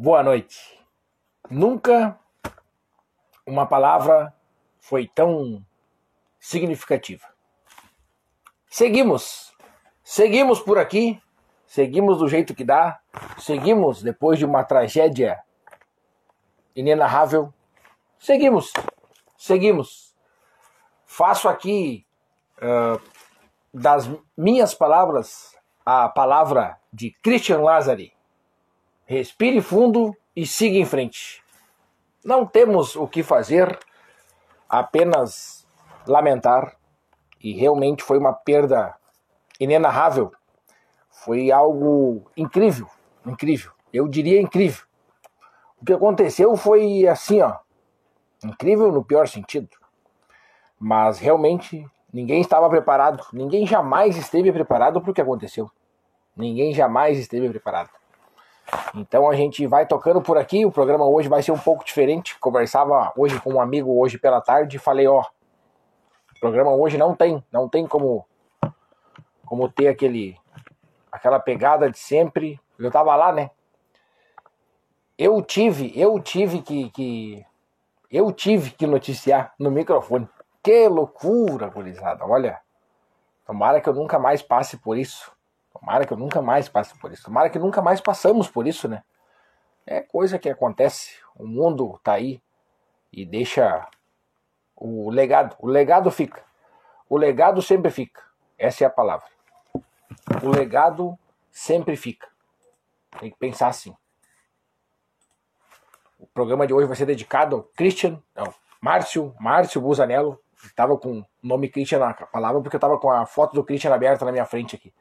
[0.00, 0.78] boa noite.
[1.50, 2.16] Nunca
[3.44, 4.32] uma palavra
[4.78, 5.60] foi tão
[6.38, 7.26] significativa.
[8.70, 9.52] Seguimos,
[10.04, 11.20] seguimos por aqui,
[11.66, 13.00] seguimos do jeito que dá,
[13.38, 15.42] seguimos depois de uma tragédia
[16.76, 17.52] inenarrável,
[18.20, 18.72] seguimos,
[19.36, 20.14] seguimos.
[21.06, 22.06] Faço aqui
[22.58, 23.02] uh,
[23.74, 28.16] das minhas palavras a palavra de Christian Lazari.
[29.10, 31.42] Respire fundo e siga em frente.
[32.22, 33.78] Não temos o que fazer,
[34.68, 35.66] apenas
[36.06, 36.76] lamentar.
[37.42, 38.94] E realmente foi uma perda
[39.58, 40.30] inenarrável.
[41.08, 42.86] Foi algo incrível,
[43.24, 43.72] incrível.
[43.90, 44.84] Eu diria incrível.
[45.80, 47.56] O que aconteceu foi assim, ó,
[48.44, 49.70] incrível no pior sentido.
[50.78, 55.70] Mas realmente ninguém estava preparado, ninguém jamais esteve preparado para o que aconteceu.
[56.36, 57.97] Ninguém jamais esteve preparado.
[58.94, 60.64] Então a gente vai tocando por aqui.
[60.64, 62.38] O programa hoje vai ser um pouco diferente.
[62.38, 67.14] Conversava hoje com um amigo hoje pela tarde e falei, ó, o programa hoje não
[67.14, 68.24] tem, não tem como
[69.44, 70.36] como ter aquele
[71.10, 72.60] aquela pegada de sempre.
[72.78, 73.50] Eu tava lá, né?
[75.16, 77.44] Eu tive, eu tive que, que
[78.10, 80.28] eu tive que noticiar no microfone.
[80.62, 82.24] Que loucura, gurizada.
[82.24, 82.60] Olha,
[83.46, 85.32] tomara que eu nunca mais passe por isso.
[85.78, 87.24] Tomara que eu nunca mais passe por isso.
[87.24, 89.02] Tomara que nunca mais passamos por isso, né?
[89.86, 91.16] É coisa que acontece.
[91.36, 92.42] O mundo tá aí
[93.12, 93.86] e deixa
[94.76, 95.56] o legado.
[95.58, 96.42] O legado fica.
[97.08, 98.22] O legado sempre fica.
[98.58, 99.28] Essa é a palavra.
[100.42, 101.18] O legado
[101.50, 102.28] sempre fica.
[103.18, 103.96] Tem que pensar assim.
[106.18, 110.40] O programa de hoje vai ser dedicado ao Christian, não, Márcio, Márcio Busanello.
[110.64, 113.94] Estava com o nome Christian na palavra porque eu estava com a foto do Christian
[113.94, 114.92] aberta na minha frente aqui.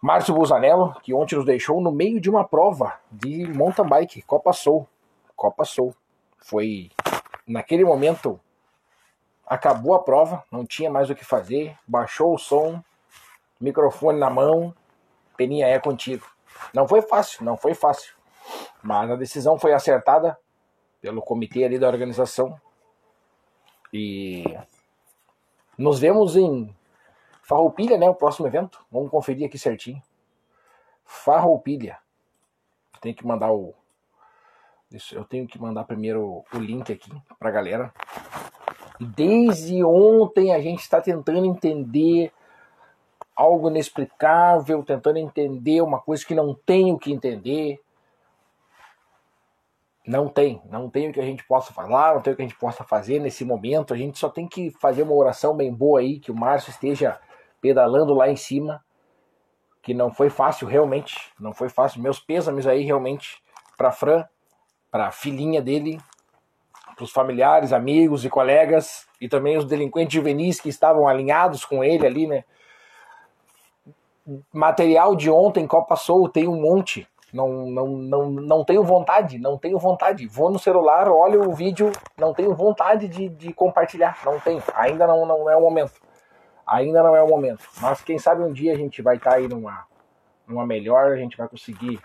[0.00, 4.52] Márcio Busanello, que ontem nos deixou no meio de uma prova de mountain bike, Copa
[4.52, 4.86] Soul.
[5.34, 5.94] Copa Soul.
[6.38, 6.90] Foi
[7.46, 8.40] naquele momento
[9.48, 12.82] acabou a prova, não tinha mais o que fazer, baixou o som,
[13.58, 14.74] microfone na mão,
[15.36, 16.26] peninha é contigo.
[16.74, 18.14] Não foi fácil, não foi fácil.
[18.82, 20.38] Mas a decisão foi acertada
[21.00, 22.60] pelo comitê ali da organização.
[23.92, 24.44] E
[25.78, 26.74] nos vemos em
[27.48, 28.06] Farroupilha, né?
[28.06, 28.84] O próximo evento.
[28.92, 30.02] Vamos conferir aqui certinho.
[31.02, 31.98] Farroupilha.
[33.00, 33.74] Tem que mandar o.
[35.12, 37.90] Eu tenho que mandar primeiro o link aqui pra galera.
[39.00, 42.32] Desde ontem a gente está tentando entender
[43.34, 47.80] algo inexplicável, tentando entender uma coisa que não tem o que entender.
[50.06, 52.46] Não tem, não tem o que a gente possa falar, não tem o que a
[52.46, 53.94] gente possa fazer nesse momento.
[53.94, 57.18] A gente só tem que fazer uma oração bem boa aí, que o Márcio esteja
[57.60, 58.82] pedalando lá em cima,
[59.82, 62.02] que não foi fácil realmente, não foi fácil.
[62.02, 63.42] Meus pêsames aí realmente
[63.76, 64.24] para Fran,
[64.90, 66.00] para filhinha dele,
[66.94, 71.82] para os familiares, amigos e colegas, e também os delinquentes juvenis que estavam alinhados com
[71.84, 72.44] ele ali, né?
[74.52, 77.08] Material de ontem, Copa Soul, tem um monte.
[77.32, 80.26] Não, não, não, não tenho vontade, não tenho vontade.
[80.26, 84.18] Vou no celular, olho o vídeo, não tenho vontade de, de compartilhar.
[84.24, 84.62] Não tenho.
[84.74, 85.92] Ainda não, não é o momento.
[86.68, 87.66] Ainda não é o momento.
[87.80, 89.86] Mas quem sabe um dia a gente vai estar tá aí numa,
[90.46, 91.98] numa melhor, a gente vai conseguir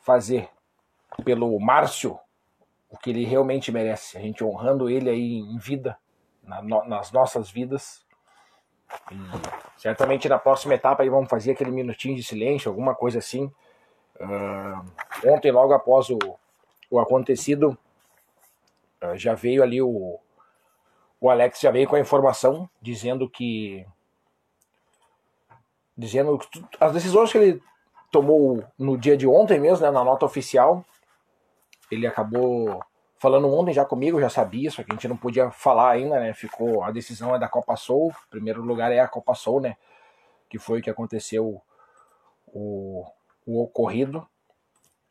[0.00, 0.48] fazer
[1.24, 2.16] pelo Márcio
[2.88, 4.16] o que ele realmente merece.
[4.16, 5.98] A gente honrando ele aí em vida,
[6.40, 8.06] na, nas nossas vidas.
[9.10, 13.50] E certamente na próxima etapa aí vamos fazer aquele minutinho de silêncio, alguma coisa assim.
[14.20, 16.18] Uh, ontem, logo após o,
[16.88, 17.76] o acontecido,
[19.02, 20.20] uh, já veio ali o,
[21.26, 23.84] o Alex já veio com a informação dizendo que
[25.98, 27.62] dizendo que as decisões que ele
[28.12, 30.84] tomou no dia de ontem mesmo, né, na nota oficial,
[31.90, 32.80] ele acabou
[33.18, 36.32] falando ontem já comigo, já sabia, só que a gente não podia falar ainda, né?
[36.32, 39.76] Ficou a decisão é da Copa Soul, o primeiro lugar é a Copa Soul, né?
[40.48, 41.60] Que foi o que aconteceu
[42.46, 43.04] o,
[43.44, 44.24] o ocorrido.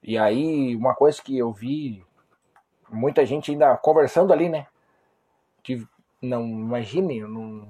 [0.01, 2.06] E aí, uma coisa que eu vi
[2.89, 4.67] muita gente ainda conversando ali, né?
[6.25, 7.68] Não imagine, não,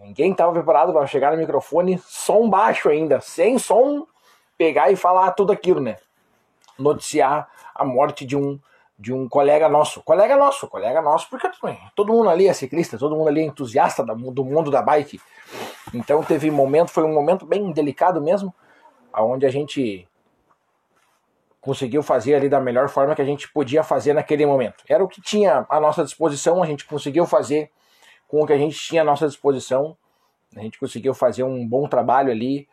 [0.00, 4.06] ninguém estava preparado para chegar no microfone, som baixo ainda, sem som,
[4.56, 5.96] pegar e falar tudo aquilo, né?
[6.78, 8.58] Noticiar a morte de um
[8.98, 11.48] de um colega nosso, colega nosso, colega nosso, porque
[11.94, 15.20] todo mundo ali é ciclista, todo mundo ali é entusiasta do mundo da bike.
[15.92, 18.54] Então teve um momento, foi um momento bem delicado mesmo,
[19.12, 20.08] aonde a gente
[21.60, 24.84] conseguiu fazer ali da melhor forma que a gente podia fazer naquele momento.
[24.88, 27.70] Era o que tinha à nossa disposição, a gente conseguiu fazer
[28.26, 29.96] com o que a gente tinha à nossa disposição.
[30.56, 32.68] A gente conseguiu fazer um bom trabalho ali,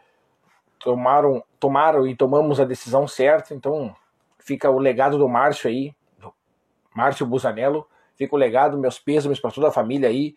[0.80, 3.54] tomaram, tomaram e tomamos a decisão certa.
[3.54, 3.96] Então
[4.40, 6.34] fica o legado do Márcio aí, do
[6.96, 10.36] Márcio Busanello, fica o legado, meus pêsames para toda a família aí.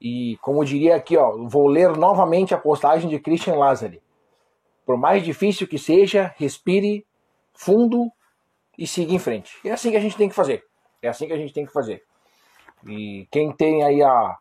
[0.00, 4.02] E como diria aqui, ó, vou ler novamente a postagem de Christian Lazari.
[4.84, 7.06] Por mais difícil que seja, respire
[7.54, 8.10] fundo
[8.76, 9.56] e siga em frente.
[9.64, 10.64] É assim que a gente tem que fazer.
[11.00, 12.02] É assim que a gente tem que fazer.
[12.86, 14.36] E quem tem aí a,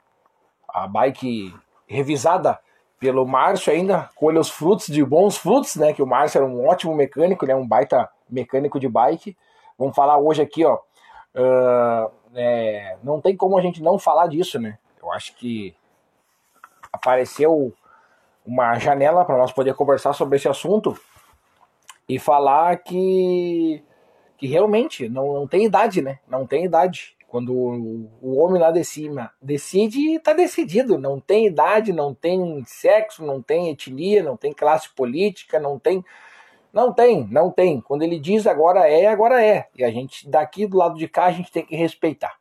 [0.74, 1.54] a bike
[1.88, 2.60] revisada
[3.00, 5.92] pelo Márcio ainda, colha os frutos de bons frutos, né?
[5.92, 7.56] Que o Márcio era um ótimo mecânico, né?
[7.56, 9.36] Um baita mecânico de bike.
[9.78, 10.78] Vamos falar hoje aqui, ó.
[11.34, 14.78] Uh, é, não tem como a gente não falar disso, né?
[15.02, 15.76] Eu acho que
[16.94, 17.74] apareceu
[18.46, 20.96] uma janela para nós poder conversar sobre esse assunto
[22.08, 23.84] e falar que,
[24.38, 26.20] que realmente não, não tem idade, né?
[26.28, 27.16] Não tem idade.
[27.32, 30.98] Quando o homem lá de cima decide, está decidido.
[30.98, 36.04] Não tem idade, não tem sexo, não tem etnia, não tem classe política, não tem.
[36.74, 37.80] Não tem, não tem.
[37.80, 39.70] Quando ele diz agora é, agora é.
[39.74, 42.38] E a gente, daqui do lado de cá, a gente tem que respeitar.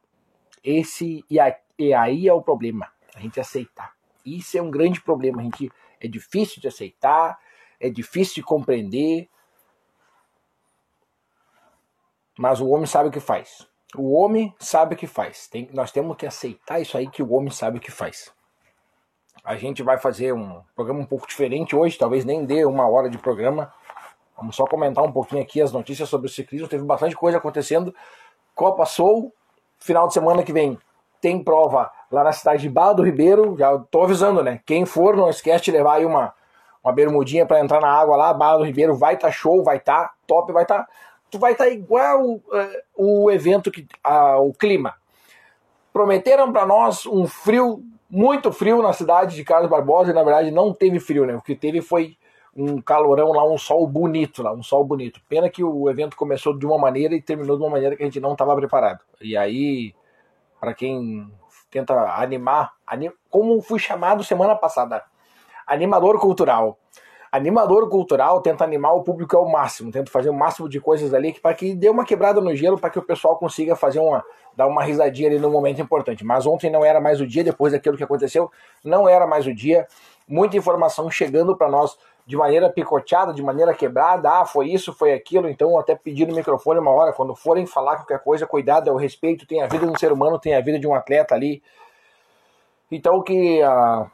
[0.65, 2.89] Esse e, a, e aí é o problema.
[3.15, 3.93] A gente aceitar.
[4.27, 5.41] Isso é um grande problema.
[5.41, 5.71] A gente
[6.01, 7.39] é difícil de aceitar,
[7.79, 9.29] é difícil de compreender.
[12.37, 13.70] Mas o homem sabe o que faz.
[13.97, 15.49] O homem sabe o que faz.
[15.49, 18.33] Tem, nós temos que aceitar isso aí que o homem sabe o que faz.
[19.45, 23.09] A gente vai fazer um programa um pouco diferente hoje, talvez nem dê uma hora
[23.09, 23.73] de programa.
[24.37, 26.69] Vamos só comentar um pouquinho aqui as notícias sobre o ciclismo.
[26.69, 27.95] Teve bastante coisa acontecendo.
[28.55, 29.33] Copa Soul,
[29.79, 30.79] final de semana que vem
[31.21, 33.57] tem prova lá na cidade de Barra do Ribeiro.
[33.59, 34.61] Já tô avisando, né?
[34.65, 36.33] Quem for, não esquece de levar aí uma,
[36.83, 38.33] uma bermudinha para entrar na água lá.
[38.33, 40.85] Barra do Ribeiro vai estar tá show, vai estar tá top, vai estar.
[40.85, 40.89] Tá
[41.31, 42.43] tu vai estar igual uh,
[42.97, 44.95] o evento que uh, o clima.
[45.93, 50.51] Prometeram para nós um frio, muito frio na cidade de Carlos Barbosa e na verdade
[50.51, 51.35] não teve frio, né?
[51.35, 52.17] O que teve foi
[52.55, 55.21] um calorão lá, um sol bonito lá, um sol bonito.
[55.29, 58.07] Pena que o evento começou de uma maneira e terminou de uma maneira que a
[58.07, 59.01] gente não estava preparado.
[59.21, 59.95] E aí,
[60.61, 61.31] para quem
[61.71, 63.13] tenta animar, anim...
[63.29, 65.05] como fui chamado semana passada,
[65.67, 66.79] animador cultural
[67.33, 71.33] animador cultural tenta animar o público ao máximo, tenta fazer o máximo de coisas ali
[71.33, 74.25] para que dê uma quebrada no gelo, para que o pessoal consiga fazer uma
[74.57, 76.25] dar uma risadinha ali no momento importante.
[76.25, 78.51] Mas ontem não era mais o dia, depois daquilo que aconteceu,
[78.85, 79.87] não era mais o dia.
[80.29, 81.97] Muita informação chegando para nós
[82.27, 84.31] de maneira picoteada, de maneira quebrada.
[84.31, 85.49] Ah, foi isso, foi aquilo.
[85.49, 88.97] Então, até pedir no microfone uma hora, quando forem falar qualquer coisa, cuidado, é o
[88.97, 89.47] respeito.
[89.47, 91.63] Tem a vida de um ser humano, tem a vida de um atleta ali.
[92.91, 94.11] Então, que uh,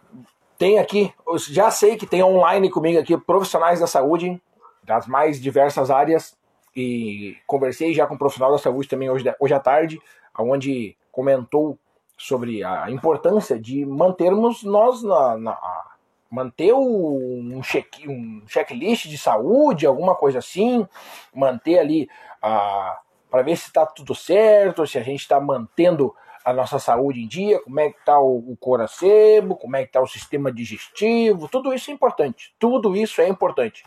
[0.58, 1.12] tem aqui,
[1.48, 4.40] já sei que tem online comigo aqui profissionais da saúde,
[4.82, 6.36] das mais diversas áreas,
[6.74, 10.00] e conversei já com um profissional da saúde também hoje, hoje à tarde,
[10.38, 11.78] onde comentou
[12.18, 15.84] sobre a importância de mantermos nós na, na
[16.30, 20.86] manter um, check, um checklist de saúde, alguma coisa assim,
[21.34, 22.08] manter ali
[22.40, 26.14] para ver se está tudo certo, se a gente está mantendo
[26.46, 29.88] a nossa saúde em dia, como é que está o, o coração, como é que
[29.88, 32.54] está o sistema digestivo, tudo isso é importante.
[32.56, 33.84] Tudo isso é importante.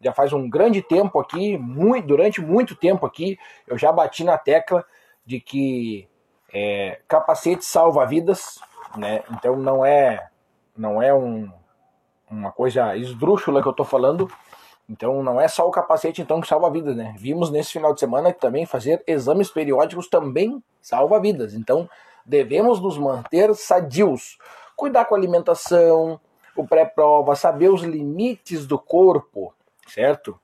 [0.00, 3.36] Já faz um grande tempo aqui, muito, durante muito tempo aqui,
[3.66, 4.86] eu já bati na tecla
[5.24, 6.08] de que
[6.54, 8.60] é, capacete salva vidas,
[8.96, 9.24] né?
[9.32, 10.28] Então não é
[10.76, 11.50] não é um,
[12.30, 14.30] uma coisa esdrúxula que eu estou falando,
[14.88, 17.14] então não é só o capacete então que salva vidas, né?
[17.18, 21.54] Vimos nesse final de semana que também fazer exames periódicos também salva vidas.
[21.54, 21.88] Então
[22.24, 24.38] devemos nos manter sadios,
[24.76, 26.20] cuidar com a alimentação,
[26.56, 29.52] o pré-prova, saber os limites do corpo,
[29.86, 30.38] certo?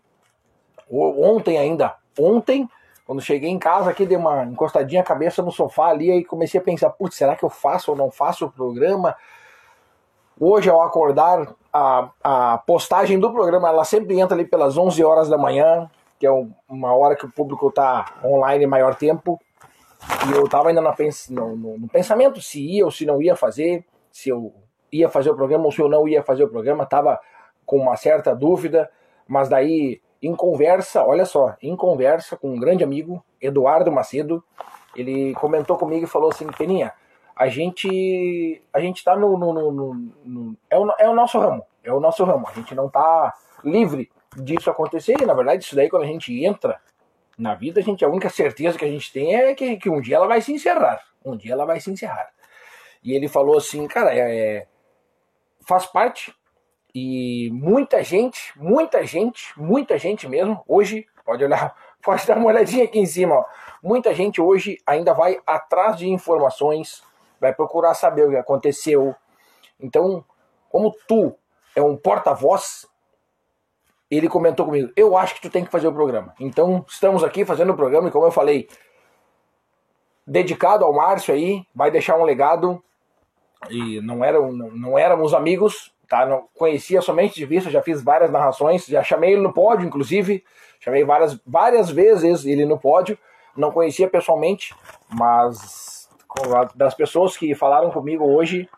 [0.91, 2.69] Ontem ainda, ontem,
[3.07, 6.61] quando cheguei em casa aqui, dei uma encostadinha a cabeça no sofá ali e comecei
[6.61, 9.17] a pensar, putz, será que eu faço ou não faço o programa?
[10.39, 15.29] Hoje, ao acordar, a, a postagem do programa ela sempre entra ali pelas 11 horas
[15.29, 16.31] da manhã, que é
[16.69, 19.41] uma hora que o público está online maior tempo.
[20.29, 23.85] E eu estava ainda no, no, no, pensamento se ia ou se não ia fazer,
[24.11, 24.53] se eu
[24.91, 26.85] ia fazer o programa ou se eu não ia fazer o programa.
[26.85, 27.21] Estava
[27.65, 28.91] com uma certa dúvida,
[29.27, 34.43] mas daí, em conversa, olha só, em conversa com um grande amigo, Eduardo Macedo,
[34.95, 36.93] ele comentou comigo e falou assim: Peninha,
[37.43, 39.95] a gente a gente está no, no, no,
[40.25, 42.47] no, é, o, é o nosso ramo, é o nosso ramo.
[42.49, 43.35] A gente não está
[43.65, 45.17] livre disso acontecer.
[45.21, 46.81] E na verdade, isso daí quando a gente entra
[47.37, 50.01] na vida, a gente a única certeza que a gente tem é que, que um
[50.01, 51.03] dia ela vai se encerrar.
[51.25, 52.31] Um dia ela vai se encerrar.
[53.03, 54.67] E ele falou assim, cara, é, é
[55.67, 56.33] faz parte
[56.95, 62.85] e muita gente, muita gente, muita gente mesmo, hoje, pode olhar, pode dar uma olhadinha
[62.85, 63.45] aqui em cima, ó.
[63.83, 67.03] Muita gente hoje ainda vai atrás de informações
[67.43, 69.17] vai procurar saber o que aconteceu.
[69.81, 70.25] Então,
[70.71, 71.35] como tu
[71.75, 72.87] é um porta-voz,
[74.09, 76.33] ele comentou comigo: Eu acho que tu tem que fazer o programa.
[76.39, 78.69] Então, estamos aqui fazendo o programa, e como eu falei,
[80.25, 82.81] dedicado ao Márcio aí, vai deixar um legado.
[83.69, 86.25] E não, eram, não, não éramos amigos, tá?
[86.25, 90.45] Não conhecia somente de vista, já fiz várias narrações, já chamei ele no pódio, inclusive,
[90.79, 93.19] chamei várias, várias vezes ele no pódio,
[93.57, 94.75] não conhecia pessoalmente,
[95.09, 96.02] mas
[96.75, 98.69] das pessoas que falaram comigo hoje,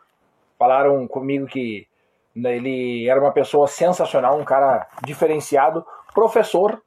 [0.59, 1.87] falaram comigo que
[2.35, 6.83] né, ele era uma pessoa sensacional, um cara diferenciado, professor,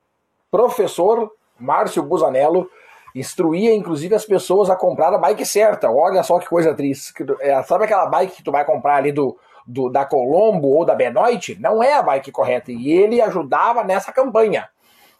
[0.51, 2.69] professor Márcio Busanello,
[3.15, 5.89] instruía inclusive as pessoas a comprar a bike certa.
[5.89, 7.13] Olha só que coisa triste.
[7.39, 10.95] É, sabe aquela bike que tu vai comprar ali do, do da Colombo ou da
[10.95, 11.57] Benoit?
[11.59, 12.71] Não é a bike correta.
[12.71, 14.69] E ele ajudava nessa campanha.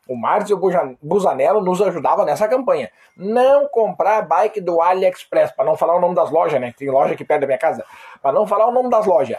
[0.07, 0.59] O Márcio
[1.01, 2.89] Busanello nos ajudava nessa campanha.
[3.15, 6.73] Não comprar bike do AliExpress, para não falar o nome das lojas, né?
[6.77, 7.83] Tem loja aqui perto da minha casa.
[8.21, 9.37] Para não falar o nome das lojas.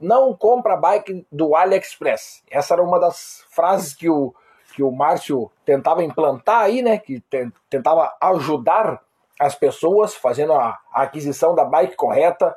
[0.00, 2.42] Não compra bike do AliExpress.
[2.50, 4.34] Essa era uma das frases que o,
[4.74, 6.98] que o Márcio tentava implantar aí, né?
[6.98, 7.22] Que
[7.70, 9.00] tentava ajudar
[9.38, 12.56] as pessoas fazendo a, a aquisição da bike correta.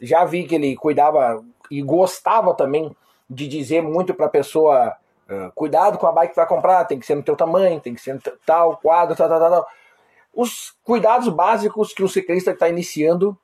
[0.00, 2.94] Já vi que ele cuidava e gostava também
[3.28, 4.96] de dizer muito para a pessoa:
[5.32, 7.94] uh, cuidado com a bike que vai comprar, tem que ser no teu tamanho, tem
[7.94, 9.50] que ser no tal quadro, tal, tal, tal.
[9.50, 9.66] tal.
[10.34, 13.36] Os cuidados básicos que o ciclista que está iniciando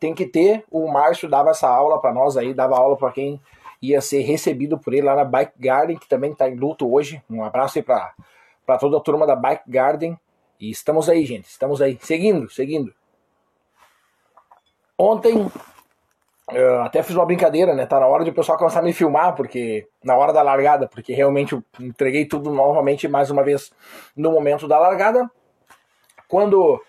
[0.00, 0.64] tem que ter.
[0.70, 3.40] O Márcio dava essa aula para nós aí, dava aula para quem
[3.80, 7.22] ia ser recebido por ele lá na Bike Garden, que também está em luto hoje.
[7.30, 10.18] Um abraço aí para toda a turma da Bike Garden.
[10.60, 11.98] E estamos aí, gente, estamos aí.
[12.02, 12.92] Seguindo, seguindo.
[14.96, 15.48] Ontem,
[16.52, 17.86] eu até fiz uma brincadeira, né?
[17.86, 20.88] Tá na hora de o pessoal começar a me filmar, porque na hora da largada,
[20.88, 23.72] porque realmente eu entreguei tudo novamente mais uma vez
[24.16, 25.30] no momento da largada.
[26.28, 26.82] Quando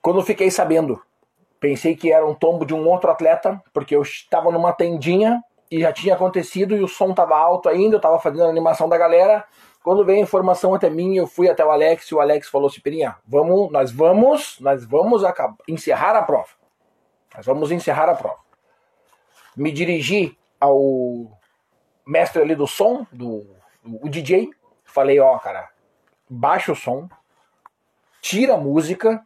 [0.00, 1.00] quando fiquei sabendo
[1.64, 5.80] Pensei que era um tombo de um outro atleta, porque eu estava numa tendinha e
[5.80, 8.98] já tinha acontecido e o som estava alto ainda, eu estava fazendo a animação da
[8.98, 9.42] galera.
[9.82, 12.68] Quando veio a informação até mim, eu fui até o Alex e o Alex falou
[12.68, 15.22] assim: Pirinha, vamos, nós vamos, nós vamos
[15.66, 16.48] encerrar a prova.
[17.36, 18.38] Nós vamos encerrar a prova.
[19.56, 21.38] Me dirigi ao
[22.06, 23.46] mestre ali do som, do
[23.84, 24.50] o DJ,
[24.84, 25.68] falei: Ó, oh, cara,
[26.28, 27.08] baixa o som,
[28.20, 29.24] tira a música,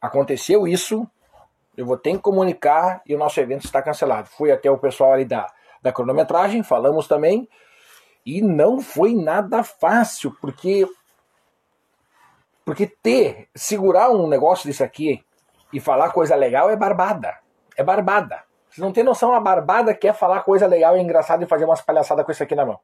[0.00, 1.08] aconteceu isso,
[1.76, 4.28] eu vou ter que comunicar e o nosso evento está cancelado.
[4.28, 5.46] Fui até o pessoal ali da,
[5.82, 7.48] da cronometragem, falamos também,
[8.24, 10.86] e não foi nada fácil, porque
[12.64, 15.24] porque ter, segurar um negócio desse aqui
[15.72, 17.38] e falar coisa legal é barbada.
[17.76, 18.42] É barbada.
[18.68, 21.64] Vocês não tem noção a barbada que é falar coisa legal e engraçada e fazer
[21.64, 22.80] umas palhaçadas com isso aqui na mão.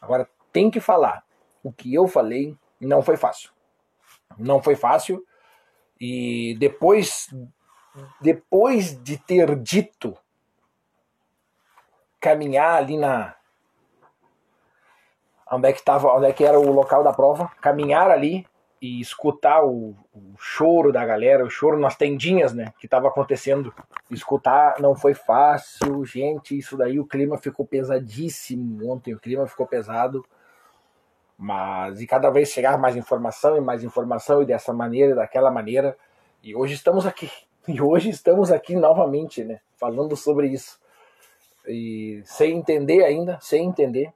[0.00, 1.24] Agora, tem que falar.
[1.62, 3.50] O que eu falei não foi fácil.
[4.38, 5.24] Não foi fácil.
[6.00, 7.28] E depois
[8.20, 10.16] depois de ter dito
[12.20, 13.34] caminhar ali na
[15.50, 18.46] onde é que tava, onde é que era o local da prova, caminhar ali
[18.80, 23.74] e escutar o, o choro da galera, o choro nas tendinhas, né, que estava acontecendo.
[24.10, 29.66] Escutar não foi fácil, gente, isso daí o clima ficou pesadíssimo ontem, o clima ficou
[29.66, 30.24] pesado.
[31.36, 35.96] Mas e cada vez chegar mais informação e mais informação e dessa maneira, daquela maneira.
[36.42, 37.30] E hoje estamos aqui
[37.66, 40.80] e hoje estamos aqui novamente, né, falando sobre isso.
[41.66, 44.12] E sem entender ainda, sem entender,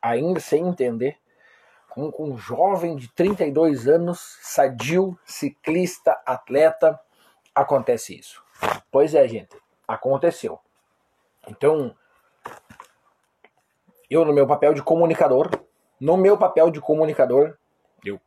[0.00, 1.16] ainda sem entender,
[2.12, 6.98] com um jovem de 32 anos, sadio, ciclista, atleta,
[7.54, 8.42] acontece isso.
[8.90, 10.60] Pois é, gente, aconteceu.
[11.48, 11.94] Então,
[14.08, 15.50] eu no meu papel de comunicador,
[16.00, 17.56] no meu papel de comunicador,
[18.04, 18.20] eu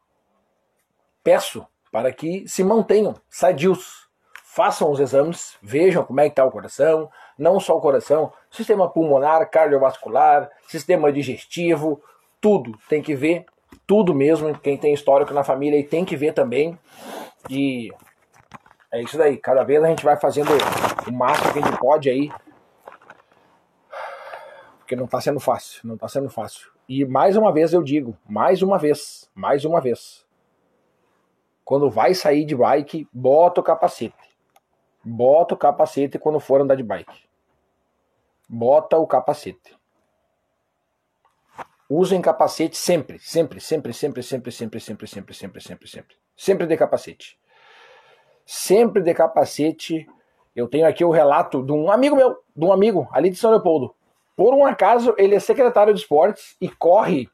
[1.23, 4.09] peço para que se mantenham sadios,
[4.43, 8.89] façam os exames, vejam como é que está o coração, não só o coração, sistema
[8.89, 12.03] pulmonar, cardiovascular, sistema digestivo,
[12.41, 13.45] tudo tem que ver,
[13.91, 14.57] tudo mesmo.
[14.57, 16.79] Quem tem histórico na família e tem que ver também.
[17.49, 17.91] E
[18.89, 19.35] é isso daí.
[19.35, 20.47] Cada vez a gente vai fazendo
[21.05, 22.31] o máximo que a gente pode aí.
[24.79, 26.71] Porque não está sendo fácil, não está sendo fácil.
[26.87, 30.25] E mais uma vez eu digo, mais uma vez, mais uma vez.
[31.65, 34.15] Quando vai sair de bike, bota o capacete
[35.03, 37.25] Bota o capacete quando for andar de bike.
[38.47, 39.75] Bota o capacete.
[41.93, 46.15] Usem capacete sempre, sempre, sempre, sempre, sempre, sempre, sempre, sempre, sempre, sempre, sempre.
[46.37, 47.37] Sempre de capacete.
[48.45, 50.07] Sempre de capacete.
[50.55, 53.51] Eu tenho aqui o relato de um amigo meu, de um amigo ali de São
[53.51, 53.93] Leopoldo.
[54.37, 57.29] Por um acaso, ele é secretário de esportes e corre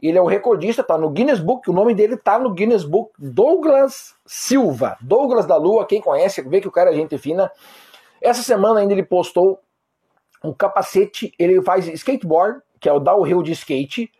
[0.00, 3.12] ele é o recordista, tá no Guinness Book, o nome dele tá no Guinness Book,
[3.18, 4.96] Douglas Silva.
[5.00, 7.50] Douglas da Lua, quem conhece, vê que o cara é gente fina.
[8.20, 9.58] Essa semana ainda ele postou
[10.42, 14.10] um capacete, ele faz skateboard, que é o downhill de skate,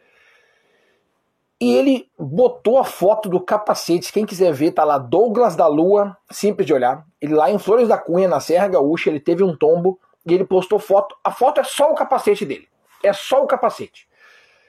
[1.61, 4.13] e ele botou a foto do capacete.
[4.13, 7.05] Quem quiser ver, tá lá Douglas da Lua, simples de olhar.
[7.21, 10.45] Ele lá em Flores da Cunha, na Serra Gaúcha, ele teve um tombo e ele
[10.45, 11.17] postou foto.
[11.25, 12.69] A foto é só o capacete dele.
[13.03, 14.09] É só o capacete.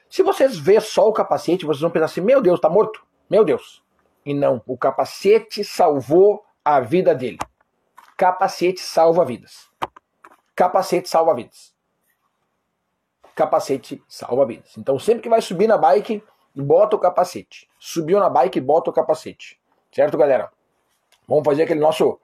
[0.09, 3.03] Se vocês verem só o capacete, vocês vão pensar assim: meu Deus, tá morto.
[3.29, 3.83] Meu Deus.
[4.25, 7.37] E não, o capacete salvou a vida dele.
[8.17, 9.69] Capacete salva vidas.
[10.55, 11.73] Capacete salva vidas.
[13.39, 14.77] Capacete salva vidas.
[14.77, 16.21] Então sempre que vai subir na bike,
[16.53, 17.69] bota o capacete.
[17.79, 19.57] Subiu na bike, bota o capacete.
[19.93, 20.51] Certo, galera?
[21.25, 22.19] Vamos fazer aquele nosso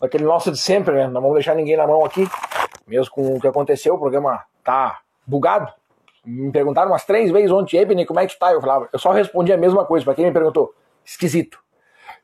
[0.00, 1.08] aquele nosso de sempre, né?
[1.08, 2.28] Não vamos deixar ninguém na mão aqui.
[2.86, 5.72] Mesmo com o que aconteceu, o programa tá bugado.
[6.24, 8.52] Me perguntaram umas três vezes ontem, Ebony, como é que tá?
[8.52, 10.04] Eu falava, eu só respondi a mesma coisa.
[10.04, 10.72] Para quem me perguntou,
[11.04, 11.58] esquisito.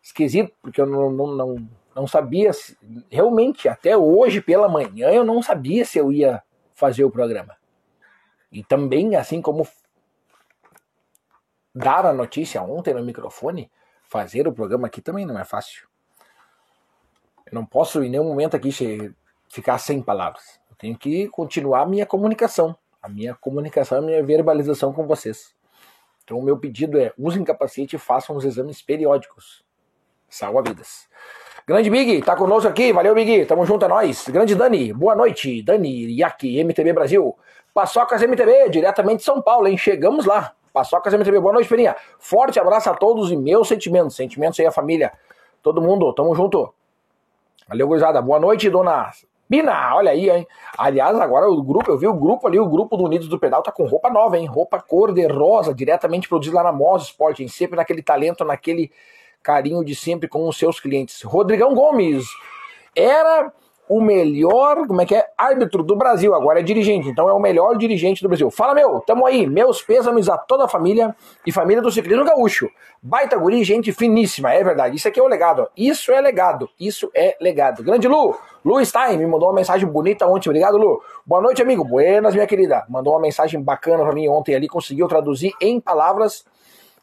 [0.01, 2.53] Esquisito, porque eu não, não, não, não sabia.
[2.53, 2.79] Se,
[3.11, 6.41] realmente, até hoje pela manhã, eu não sabia se eu ia
[6.73, 7.61] fazer o programa.
[8.53, 9.67] E também, assim como
[11.75, 13.71] dar a notícia ontem no microfone,
[14.09, 15.89] fazer o programa aqui também não é fácil.
[17.47, 18.71] Eu não posso em nenhum momento aqui
[19.49, 20.61] ficar sem palavras.
[20.71, 25.55] Eu tenho que continuar a minha comunicação, a minha comunicação, a minha verbalização com vocês.
[26.23, 29.65] Então o meu pedido é: usem capacete e façam os exames periódicos.
[30.29, 31.09] Salva vidas.
[31.65, 32.93] Grande Big, tá conosco aqui.
[32.93, 33.47] Valeu, Big.
[33.47, 34.29] Tamo junto, é nóis.
[34.29, 35.63] Grande Dani, boa noite.
[35.63, 37.37] Dani, Yaki, MTB Brasil.
[37.73, 39.79] Paçocas MTB, diretamente de São Paulo, hein?
[39.79, 40.55] Chegamos lá.
[40.73, 41.95] Paçocas MTV, boa noite, Peninha.
[42.19, 44.17] Forte abraço a todos e meus sentimentos.
[44.17, 45.13] Sentimentos aí a família.
[45.63, 46.75] Todo mundo, tamo junto.
[47.69, 48.21] Valeu, gurizada.
[48.21, 49.13] Boa noite, dona
[49.49, 49.95] Bina.
[49.95, 50.45] Olha aí, hein?
[50.77, 53.63] Aliás, agora o grupo, eu vi o grupo ali, o grupo do Unidos do Pedal
[53.63, 54.47] tá com roupa nova, hein?
[54.47, 57.47] Roupa cor de rosa, diretamente produzida lá na Moz Sport, hein?
[57.47, 58.91] Sempre naquele talento, naquele
[59.43, 61.23] carinho de sempre com os seus clientes.
[61.23, 62.25] Rodrigão Gomes.
[62.95, 63.53] Era
[63.89, 65.27] o melhor, como é que é?
[65.37, 68.51] Árbitro do Brasil, agora é dirigente, então é o melhor dirigente do Brasil.
[68.51, 72.71] Fala, meu, tamo aí, meus pêsames a toda a família e família do ciclismo gaúcho.
[73.03, 74.97] Baita guri, gente finíssima, é verdade.
[74.97, 77.83] Isso aqui é o legado, isso é legado, isso é legado.
[77.83, 81.03] Grande Lu, Lu Stein, me mandou uma mensagem bonita ontem, obrigado Lu.
[81.27, 82.87] Boa noite, amigo, buenas, minha querida.
[82.89, 86.47] Mandou uma mensagem bacana pra mim ontem ali, conseguiu traduzir em palavras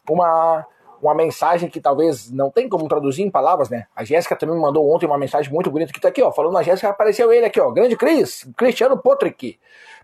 [0.08, 0.66] uma
[1.02, 3.86] uma mensagem que talvez não tem como traduzir em palavras, né?
[3.94, 6.30] A Jéssica também me mandou ontem uma mensagem muito bonita que tá aqui, ó.
[6.30, 7.70] Falando na Jéssica, apareceu ele aqui, ó.
[7.70, 9.58] Grande Cris, Cristiano Potrick.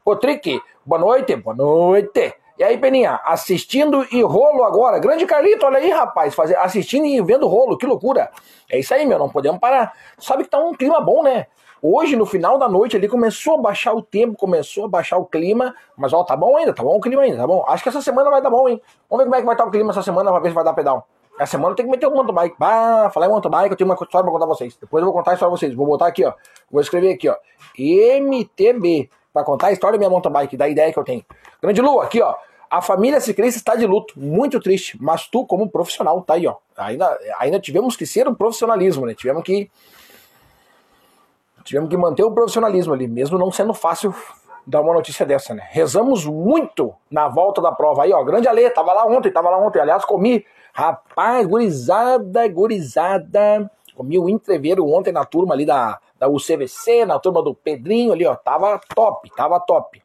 [0.04, 2.34] Potrick, boa noite, boa noite.
[2.58, 4.98] E aí, Peninha, assistindo e rolo agora.
[4.98, 8.30] Grande Carlito, olha aí, rapaz, fazer, assistindo e vendo rolo, que loucura.
[8.70, 9.92] É isso aí, meu, não podemos parar.
[10.18, 11.46] Sabe que tá um clima bom, né?
[11.88, 15.24] Hoje, no final da noite ali, começou a baixar o tempo, começou a baixar o
[15.24, 17.64] clima, mas ó, tá bom ainda, tá bom o clima ainda, tá bom?
[17.68, 18.82] Acho que essa semana vai dar bom, hein?
[19.08, 20.64] Vamos ver como é que vai estar o clima essa semana pra ver se vai
[20.64, 21.06] dar pedal.
[21.38, 22.56] Essa semana tem que meter um mountain bike.
[22.60, 24.76] Ah, falar em mountain bike, eu tenho uma história pra contar pra vocês.
[24.80, 25.74] Depois eu vou contar a história pra vocês.
[25.74, 26.32] Vou botar aqui, ó.
[26.68, 27.36] Vou escrever aqui, ó.
[27.78, 29.08] MTB.
[29.32, 31.24] Pra contar a história da minha mountain bike, da ideia que eu tenho.
[31.62, 32.34] Grande Lu, aqui, ó.
[32.68, 36.56] A família ciclista está de luto, muito triste, mas tu, como profissional, tá aí, ó.
[36.76, 39.14] Ainda, ainda tivemos que ser um profissionalismo, né?
[39.14, 39.70] Tivemos que
[41.66, 44.14] tivemos que manter o profissionalismo ali, mesmo não sendo fácil
[44.66, 45.66] dar uma notícia dessa, né?
[45.70, 48.04] Rezamos muito na volta da prova.
[48.04, 49.80] Aí, ó, grande Ale, tava lá ontem, tava lá ontem.
[49.80, 53.70] Aliás, comi, rapaz, gurizada, gurizada.
[53.94, 58.26] Comi o entreveiro ontem na turma ali da, da UCVC, na turma do Pedrinho ali,
[58.26, 58.34] ó.
[58.34, 60.02] Tava top, tava top.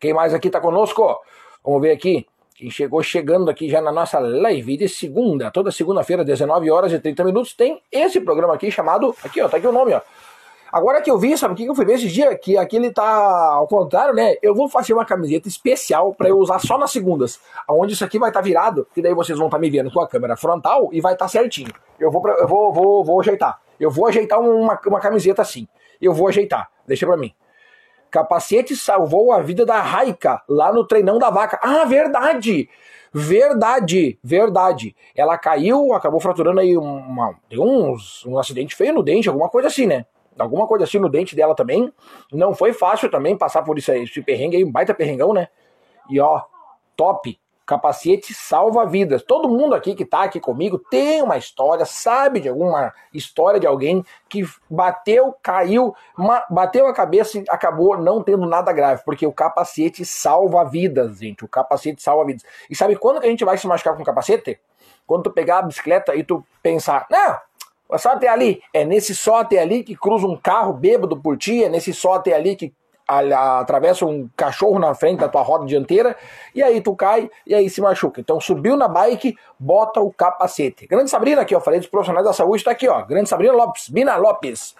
[0.00, 1.20] Quem mais aqui tá conosco?
[1.64, 2.26] Vamos ver aqui.
[2.54, 6.98] Quem chegou chegando aqui já na nossa live de segunda, toda segunda-feira, 19 horas e
[6.98, 9.14] 30 minutos, tem esse programa aqui chamado.
[9.24, 10.00] Aqui, ó, tá aqui o nome, ó.
[10.72, 12.36] Agora que eu vi, sabe o que eu fui ver esse dia?
[12.36, 14.34] Que aqui ele tá ao contrário, né?
[14.40, 17.40] Eu vou fazer uma camiseta especial para eu usar só nas segundas.
[17.68, 19.90] Onde isso aqui vai estar tá virado, que daí vocês vão estar tá me vendo
[19.90, 21.72] com a câmera frontal e vai estar tá certinho.
[21.98, 23.60] Eu vou, pra, eu vou, vou, vou ajeitar.
[23.78, 25.66] Eu vou ajeitar uma, uma camiseta assim.
[26.00, 26.70] Eu vou ajeitar.
[26.86, 27.32] Deixa pra mim.
[28.10, 31.58] Capacete salvou a vida da Raika lá no treinão da vaca.
[31.62, 32.68] Ah, verdade!
[33.12, 34.94] Verdade, verdade.
[35.16, 39.84] Ela caiu, acabou fraturando aí uma, uns, um acidente feio no dente, alguma coisa assim,
[39.84, 40.06] né?
[40.42, 41.92] Alguma coisa assim no dente dela também.
[42.32, 45.48] Não foi fácil também passar por isso aí, esse perrengue aí, um baita perrengão, né?
[46.08, 46.42] E ó,
[46.96, 47.38] top.
[47.64, 49.22] Capacete salva vidas.
[49.22, 53.66] Todo mundo aqui que tá aqui comigo tem uma história, sabe de alguma história de
[53.66, 55.94] alguém que bateu, caiu,
[56.50, 61.44] bateu a cabeça e acabou não tendo nada grave, porque o capacete salva vidas, gente.
[61.44, 62.42] O capacete salva vidas.
[62.68, 64.58] E sabe quando que a gente vai se machucar com o capacete?
[65.06, 67.38] Quando tu pegar a bicicleta e tu pensar, não,
[67.98, 68.62] só até ali.
[68.72, 72.14] É nesse só até ali que cruza um carro bêbado por ti, é nesse só
[72.14, 72.72] até ali que
[73.10, 76.16] atravessa um cachorro na frente da tua roda dianteira,
[76.54, 78.20] e aí tu cai e aí se machuca.
[78.20, 80.86] Então subiu na bike, bota o capacete.
[80.86, 83.02] Grande Sabrina aqui, ó, falei dos profissionais da saúde, tá aqui, ó.
[83.02, 84.76] Grande Sabrina Lopes, Bina Lopes.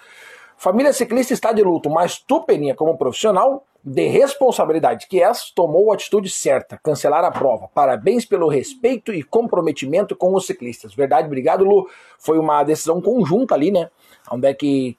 [0.61, 5.91] Família ciclista está de luto, mas tu, Peninha, como profissional de responsabilidade que és, tomou
[5.91, 7.67] a atitude certa, cancelar a prova.
[7.75, 10.93] Parabéns pelo respeito e comprometimento com os ciclistas.
[10.93, 11.89] Verdade, obrigado, Lu.
[12.19, 13.89] Foi uma decisão conjunta ali, né?
[14.31, 14.99] Onde é que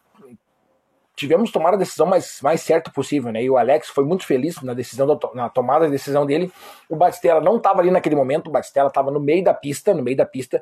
[1.15, 3.43] tivemos tomar a decisão mais, mais certa possível, né?
[3.43, 6.51] E o Alex foi muito feliz na decisão na tomada da decisão dele.
[6.89, 10.01] O Batistella não estava ali naquele momento, o Batistella estava no meio da pista, no
[10.01, 10.59] meio da pista.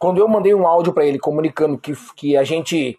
[0.00, 2.98] Quando eu mandei um áudio para ele comunicando que, que a gente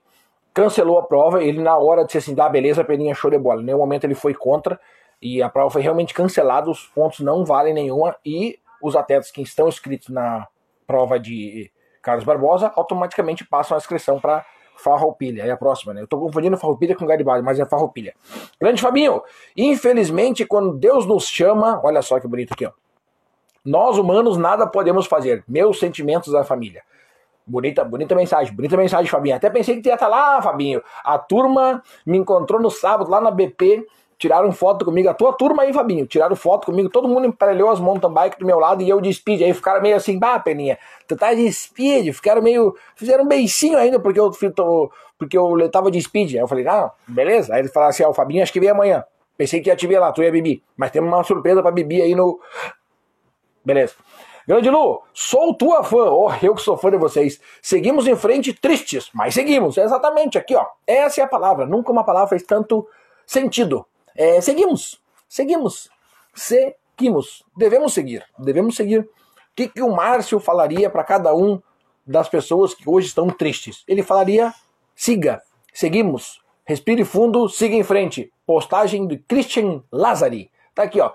[0.58, 3.62] cancelou a prova, ele na hora disse assim, dá beleza, Peninha, show de bola.
[3.62, 4.80] No momento ele foi contra
[5.22, 9.39] e a prova foi realmente cancelada, os pontos não valem nenhuma e os atletas que
[9.43, 10.48] estão inscritos na
[10.88, 14.43] prova de Carlos Barbosa automaticamente passam a inscrição para
[14.78, 15.43] Farroupilha.
[15.43, 16.02] É a próxima, né?
[16.02, 18.15] Eu tô confundindo Farroupilha com Garibaldi, mas é Farroupilha.
[18.60, 19.22] Grande Fabinho,
[19.56, 22.72] infelizmente quando Deus nos chama, olha só que bonito aqui, ó.
[23.63, 25.43] Nós humanos nada podemos fazer.
[25.48, 26.82] Meus sentimentos da família.
[27.48, 29.38] Bonita, bonita mensagem, bonita mensagem, Fabinho.
[29.38, 30.82] Até pensei que tu ia estar lá, Fabinho.
[31.02, 35.08] A turma me encontrou no sábado lá na BP, tiraram foto comigo.
[35.08, 36.90] A tua turma aí, Fabinho, tiraram foto comigo.
[36.90, 39.44] Todo mundo emparelhou as mountain bike do meu lado e eu de speed.
[39.44, 42.14] Aí ficaram meio assim, bah, Peninha, tu tá de speed.
[42.14, 42.76] Ficaram meio.
[42.98, 44.30] Fizeram um beicinho ainda porque eu,
[45.18, 46.34] porque eu tava de speed.
[46.34, 47.54] Aí eu falei, ah, beleza.
[47.54, 49.06] Aí eles falaram assim, ah, Fabinho acho que vem amanhã.
[49.38, 50.64] Pensei que ia te ver lá, tu ia Bibi.
[50.76, 52.40] Mas temos uma surpresa pra Bibi aí no.
[53.64, 53.94] Beleza.
[54.48, 56.10] Grande Lu, sou tua fã.
[56.10, 57.38] Oh, eu que sou fã de vocês.
[57.62, 59.78] Seguimos em frente tristes, mas seguimos.
[59.78, 60.66] É exatamente aqui, ó.
[60.88, 61.66] Essa é a palavra.
[61.66, 62.88] Nunca uma palavra fez tanto
[63.26, 63.86] sentido.
[64.16, 65.02] É, seguimos.
[65.28, 65.90] Seguimos.
[66.34, 67.44] Seguimos.
[67.58, 68.24] Devemos seguir.
[68.40, 69.02] Devemos seguir.
[69.02, 69.10] O
[69.54, 71.62] que, que o Márcio falaria para cada um
[72.06, 73.84] das pessoas que hoje estão tristes?
[73.86, 74.54] Ele falaria:
[74.96, 75.42] siga.
[75.74, 76.42] Seguimos.
[76.64, 78.32] Respire fundo, siga em frente.
[78.46, 80.50] Postagem de Christian Lazari.
[80.74, 81.12] Tá aqui, ó.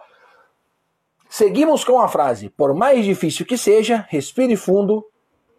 [1.32, 5.02] Seguimos com a frase: por mais difícil que seja, respire fundo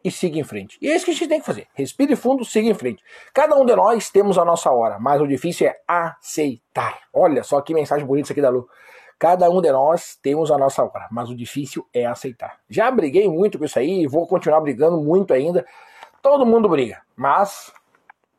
[0.04, 0.78] e siga em frente.
[0.80, 1.68] E é isso que a gente tem que fazer.
[1.74, 3.04] Respire fundo, siga em frente.
[3.34, 7.00] Cada um de nós temos a nossa hora, mas o difícil é aceitar.
[7.12, 8.70] Olha só que mensagem bonita isso aqui da Lu.
[9.18, 12.60] Cada um de nós temos a nossa hora, mas o difícil é aceitar.
[12.70, 15.66] Já briguei muito com isso aí, vou continuar brigando muito ainda.
[16.22, 17.74] Todo mundo briga, mas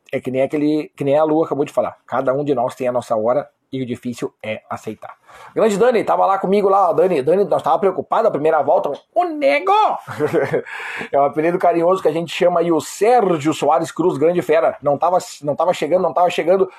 [0.09, 1.97] é que nem aquele, que nem a Lu acabou de falar.
[2.07, 5.15] Cada um de nós tem a nossa hora e o difícil é aceitar.
[5.53, 9.25] Grande Dani, tava lá comigo lá, Dani, Dani, nós tava preocupado a primeira volta, o
[9.25, 9.71] nego!
[11.11, 14.77] é um apelido carinhoso que a gente chama aí o Sérgio Soares Cruz, grande fera.
[14.81, 16.69] Não tava, não tava chegando, não tava chegando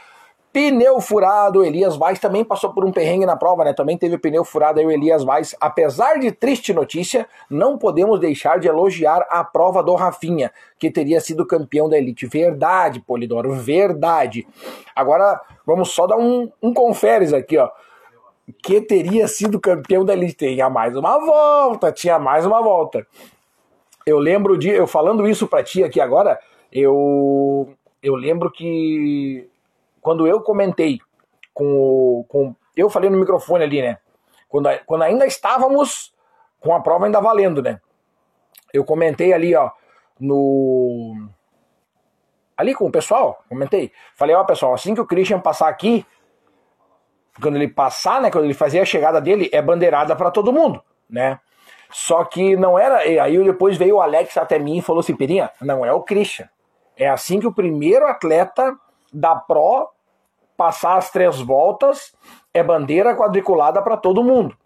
[0.57, 3.75] Pneu furado, Elias Vaz também passou por um perrengue na prova, né?
[3.75, 5.55] Também teve pneu furado aí o Elias Vaz.
[5.61, 11.21] Apesar de triste notícia, não podemos deixar de elogiar a prova do Rafinha, que teria
[11.21, 12.25] sido campeão da Elite.
[12.27, 14.47] Verdade, Polidoro, verdade.
[14.95, 17.69] Agora, vamos só dar um, um conferes aqui, ó.
[18.62, 20.37] Que teria sido campeão da Elite.
[20.37, 23.07] Tinha mais uma volta, tinha mais uma volta.
[24.07, 26.40] Eu lembro de, eu falando isso pra ti aqui agora,
[26.73, 27.69] eu,
[28.03, 29.47] eu lembro que
[30.07, 31.01] quando eu comentei
[31.53, 33.99] com, com eu falei no microfone ali, né?
[34.49, 36.14] Quando, quando ainda estávamos
[36.61, 37.81] com a prova ainda valendo, né?
[38.73, 39.69] Eu comentei ali, ó,
[40.21, 41.29] no
[42.57, 43.90] ali com o pessoal, comentei.
[44.14, 46.07] Falei, ó, pessoal, assim que o Christian passar aqui,
[47.42, 50.81] quando ele passar, né, quando ele fazer a chegada dele, é bandeirada para todo mundo,
[51.11, 51.40] né?
[51.90, 55.51] Só que não era, aí depois veio o Alex até mim e falou assim, Perinha,
[55.61, 56.49] não é o Christian.
[56.97, 58.73] É assim que o primeiro atleta
[59.12, 59.95] da Pro
[60.57, 62.14] passar as três voltas,
[62.53, 64.57] é bandeira quadriculada para todo mundo.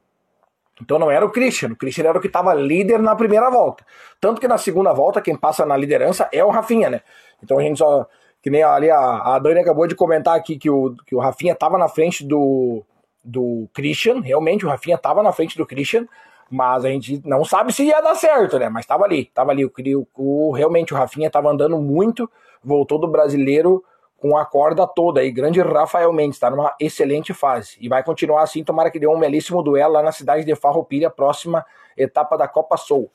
[0.81, 3.85] Então não era o Christian, o Christian era o que estava líder na primeira volta.
[4.21, 7.01] Tanto que na segunda volta, quem passa na liderança é o Rafinha, né?
[7.43, 8.07] Então a gente só.
[8.43, 11.53] Que nem ali a, a Dani acabou de comentar aqui que o, que o Rafinha
[11.53, 12.83] estava na frente do,
[13.23, 16.07] do Christian, realmente o Rafinha estava na frente do Christian,
[16.51, 18.71] mas a gente não sabe se ia dar certo, né?
[18.71, 19.67] Mas estava ali, estava ali.
[19.67, 19.73] O,
[20.17, 22.31] o, realmente o Rafinha estava andando muito,
[22.65, 23.85] voltou do brasileiro
[24.21, 25.25] com a corda toda.
[25.25, 27.77] E grande Rafael Mendes está numa excelente fase.
[27.81, 31.11] E vai continuar assim, tomara que dê um belíssimo duelo lá na cidade de Farroupilha,
[31.11, 31.65] próxima
[31.97, 33.11] etapa da Copa Soul.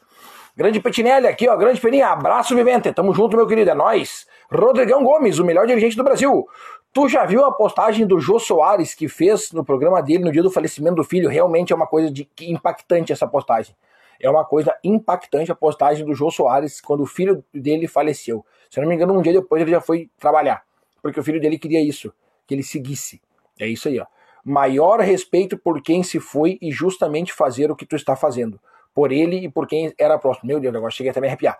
[0.57, 1.55] Grande Petinelli aqui, ó.
[1.55, 2.07] Grande Peninha.
[2.07, 2.91] Abraço, Vivente.
[2.91, 3.69] Tamo junto, meu querido.
[3.69, 4.25] É nóis.
[4.51, 6.47] Rodrigão Gomes, o melhor dirigente do Brasil.
[6.91, 10.41] Tu já viu a postagem do Jô Soares que fez no programa dele no dia
[10.41, 11.29] do falecimento do filho?
[11.29, 13.75] Realmente é uma coisa de impactante essa postagem.
[14.19, 18.45] É uma coisa impactante a postagem do Jô Soares quando o filho dele faleceu.
[18.69, 20.63] Se não me engano, um dia depois ele já foi trabalhar
[21.05, 22.11] porque o filho dele queria isso,
[22.47, 23.21] que ele seguisse.
[23.59, 24.07] É isso aí, ó.
[24.43, 28.59] Maior respeito por quem se foi e justamente fazer o que tu está fazendo.
[28.91, 30.47] Por ele e por quem era próximo.
[30.47, 31.59] Meu Deus, agora cheguei até me arrepiar.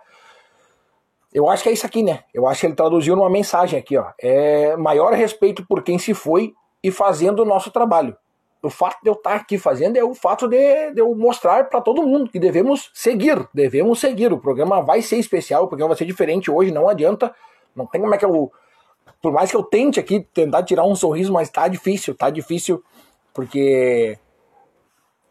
[1.32, 2.24] Eu acho que é isso aqui, né?
[2.34, 4.10] Eu acho que ele traduziu numa mensagem aqui, ó.
[4.20, 8.16] É maior respeito por quem se foi e fazendo o nosso trabalho.
[8.60, 11.80] O fato de eu estar aqui fazendo é o fato de, de eu mostrar para
[11.80, 14.32] todo mundo que devemos seguir, devemos seguir.
[14.32, 17.32] O programa vai ser especial, o programa vai ser diferente hoje, não adianta.
[17.76, 18.50] Não tem como é que eu
[19.20, 22.82] Por mais que eu tente aqui tentar tirar um sorriso, mas tá difícil, tá difícil,
[23.32, 24.18] porque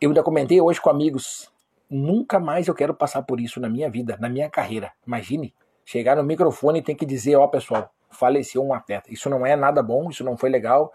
[0.01, 1.51] eu ainda comentei hoje com amigos,
[1.89, 4.91] nunca mais eu quero passar por isso na minha vida, na minha carreira.
[5.05, 5.53] Imagine,
[5.85, 9.11] chegar no microfone e ter que dizer, ó oh, pessoal, faleceu um atleta.
[9.11, 10.91] Isso não é nada bom, isso não foi legal.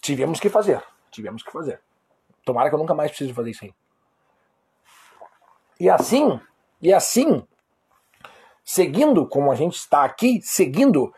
[0.00, 1.80] Tivemos que fazer, tivemos que fazer.
[2.44, 3.72] Tomara que eu nunca mais precise fazer isso aí.
[5.78, 6.40] E assim,
[6.80, 7.46] e assim,
[8.64, 11.12] seguindo como a gente está aqui, seguindo,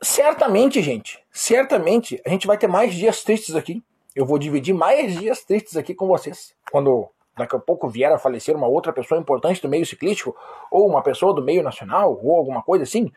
[0.00, 3.82] certamente, gente, certamente a gente vai ter mais dias tristes aqui.
[4.14, 6.54] Eu vou dividir mais dias tristes aqui com vocês.
[6.70, 10.36] Quando daqui a pouco vier a falecer uma outra pessoa importante do meio ciclístico,
[10.70, 13.12] ou uma pessoa do meio nacional, ou alguma coisa assim.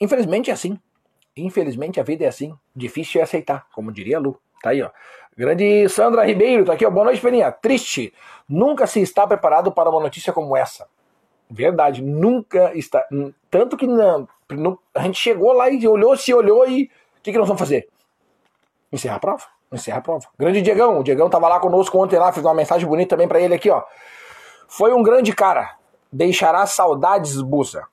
[0.00, 0.78] Infelizmente é assim.
[1.36, 2.54] Infelizmente a vida é assim.
[2.76, 4.38] Difícil é aceitar, como diria a Lu.
[4.62, 4.90] Tá aí, ó.
[5.36, 6.90] Grande Sandra Ribeiro, tá aqui, ó.
[6.90, 7.50] Boa noite, Peninha.
[7.50, 8.14] Triste.
[8.48, 10.86] Nunca se está preparado para uma notícia como essa.
[11.50, 13.06] Verdade, nunca está.
[13.50, 14.28] Tanto que não,
[14.94, 16.84] a gente chegou lá e olhou, se olhou e.
[17.18, 17.88] O que, que nós vamos fazer?
[18.92, 19.44] Encerrar a prova?
[19.72, 20.26] Encerra a prova.
[20.38, 23.40] Grande Diegão, o Diegão tava lá conosco ontem lá, fiz uma mensagem bonita também para
[23.40, 23.82] ele aqui, ó.
[24.68, 25.76] Foi um grande cara.
[26.12, 27.86] Deixará saudades, Busa.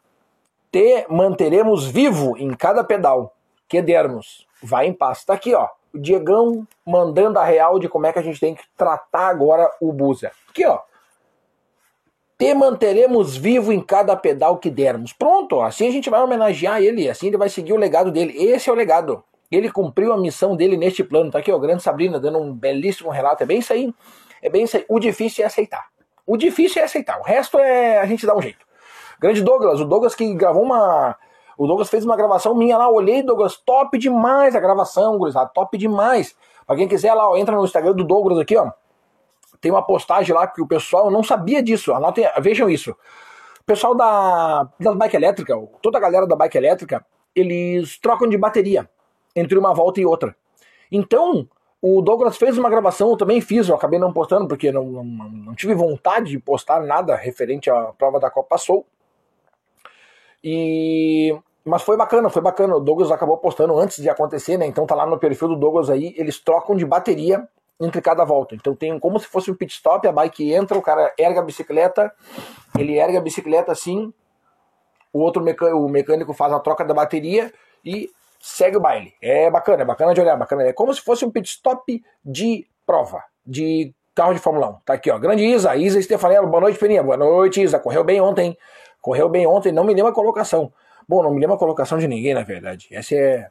[0.71, 3.33] Te manteremos vivo em cada pedal
[3.67, 4.47] que dermos.
[4.61, 5.25] Vai em paz.
[5.25, 5.67] Tá aqui, ó.
[5.93, 9.69] O Diegão mandando a real de como é que a gente tem que tratar agora
[9.81, 10.31] o Busa.
[10.49, 10.79] Aqui, ó.
[12.41, 15.13] Te manteremos vivo em cada pedal que dermos.
[15.13, 18.33] Pronto, assim a gente vai homenagear ele, assim ele vai seguir o legado dele.
[18.35, 19.23] Esse é o legado.
[19.51, 21.29] Ele cumpriu a missão dele neste plano.
[21.29, 23.43] Tá aqui, ó, grande Sabrina dando um belíssimo relato.
[23.43, 23.93] É bem isso aí.
[24.41, 24.83] É bem isso aí.
[24.89, 25.85] O difícil é aceitar.
[26.25, 27.19] O difícil é aceitar.
[27.19, 28.65] O resto é a gente dar um jeito.
[29.19, 31.15] Grande Douglas, o Douglas que gravou uma.
[31.59, 35.77] O Douglas fez uma gravação minha lá, olhei, Douglas, top demais a gravação, gurizada, top
[35.77, 36.35] demais.
[36.65, 38.71] Pra quem quiser lá, ó, entra no Instagram do Douglas aqui, ó.
[39.61, 41.93] Tem uma postagem lá que o pessoal não sabia disso.
[41.93, 42.91] Anotem, vejam isso.
[42.91, 48.37] O pessoal da, da bike elétrica, toda a galera da bike elétrica, eles trocam de
[48.37, 48.89] bateria
[49.35, 50.35] entre uma volta e outra.
[50.91, 51.47] Então,
[51.81, 55.03] o Douglas fez uma gravação, eu também fiz, eu acabei não postando porque não, não,
[55.03, 58.85] não tive vontade de postar nada referente à prova da Copa Passou.
[60.43, 62.75] E mas foi bacana, foi bacana.
[62.75, 64.65] O Douglas acabou postando antes de acontecer, né?
[64.65, 67.47] Então tá lá no perfil do Douglas aí, eles trocam de bateria
[67.79, 68.55] entre cada volta.
[68.55, 71.43] Então tem como se fosse um pit stop, a bike entra, o cara erga a
[71.43, 72.11] bicicleta,
[72.77, 74.13] ele erga a bicicleta assim,
[75.13, 77.51] o outro mecânico, o mecânico faz a troca da bateria
[77.83, 79.13] e segue o baile.
[79.21, 80.63] É bacana, é bacana de olhar, bacana.
[80.63, 84.73] É como se fosse um pit stop de prova, de carro de Fórmula 1.
[84.85, 85.17] Tá aqui, ó.
[85.17, 86.47] Grande Isa, Isa Stefanello.
[86.47, 87.03] Boa noite, Peninha.
[87.03, 87.79] Boa noite, Isa.
[87.79, 88.57] Correu bem ontem.
[89.01, 90.71] Correu bem ontem, não me lembro a colocação.
[91.07, 92.87] Bom, não me lembro a colocação de ninguém, na verdade.
[92.91, 93.47] Essa é.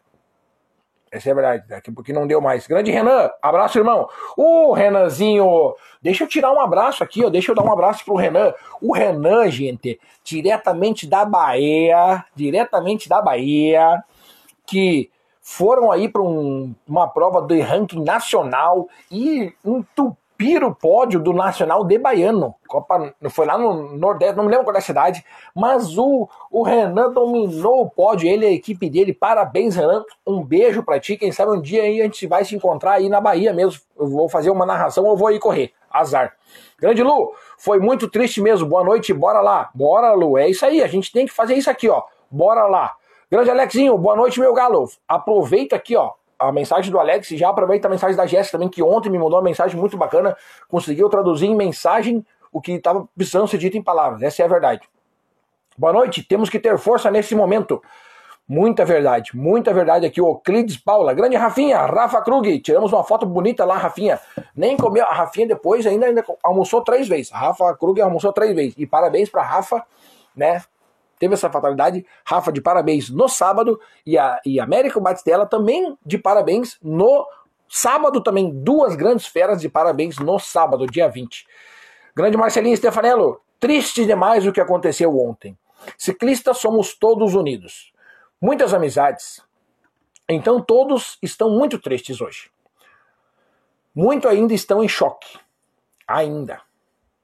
[1.10, 2.68] Essa é a verdade, daqui a pouquinho não deu mais.
[2.68, 4.08] Grande Renan, abraço, irmão.
[4.36, 7.28] Ô, Renanzinho, deixa eu tirar um abraço aqui, ó.
[7.28, 8.54] Deixa eu dar um abraço pro Renan.
[8.80, 14.04] O Renan, gente, diretamente da Bahia, diretamente da Bahia,
[14.64, 20.16] que foram aí para um, uma prova de ranking nacional e entupiram
[20.66, 22.54] o pódio do Nacional de Baiano.
[22.66, 25.24] Copa, foi lá no Nordeste, não me lembro qual é a cidade,
[25.54, 29.12] mas o, o Renan dominou o pódio, ele e a equipe dele.
[29.12, 30.02] Parabéns, Renan.
[30.26, 31.16] Um beijo para ti.
[31.16, 33.80] Quem sabe um dia aí a gente vai se encontrar aí na Bahia mesmo.
[33.98, 35.72] Eu vou fazer uma narração ou vou aí correr.
[35.90, 36.34] Azar.
[36.78, 38.68] Grande Lu, foi muito triste mesmo.
[38.68, 39.70] Boa noite, bora lá.
[39.74, 40.38] Bora, Lu.
[40.38, 42.02] É isso aí, a gente tem que fazer isso aqui, ó.
[42.30, 42.94] Bora lá.
[43.30, 44.90] Grande Alexinho, boa noite, meu galo.
[45.06, 48.70] Aproveita aqui, ó, a mensagem do Alex e já aproveita a mensagem da Jéssica também,
[48.70, 50.34] que ontem me mandou uma mensagem muito bacana.
[50.68, 54.22] Conseguiu traduzir em mensagem o que estava precisando ser dito em palavras.
[54.22, 54.80] Essa é a verdade.
[55.76, 57.82] Boa noite, temos que ter força nesse momento.
[58.48, 60.20] Muita verdade, muita verdade aqui.
[60.20, 64.18] O Euclides Paula, grande Rafinha, Rafa Krug, tiramos uma foto bonita lá, Rafinha.
[64.56, 67.30] Nem comeu, a Rafinha depois ainda, ainda almoçou três vezes.
[67.30, 68.74] Rafa Krug almoçou três vezes.
[68.76, 69.84] E parabéns para Rafa,
[70.34, 70.62] né?
[71.20, 72.04] Teve essa fatalidade.
[72.24, 73.78] Rafa, de parabéns no sábado.
[74.04, 77.24] E a e Américo Batistella também de parabéns no
[77.68, 78.50] sábado também.
[78.50, 81.46] Duas grandes feras de parabéns no sábado, dia 20.
[82.16, 85.56] Grande Marcelinho Stefanello, triste demais o que aconteceu ontem.
[85.96, 87.92] Ciclistas somos todos unidos.
[88.40, 89.42] Muitas amizades.
[90.28, 92.50] Então todos estão muito tristes hoje.
[93.94, 95.38] Muito ainda estão em choque.
[96.08, 96.60] Ainda.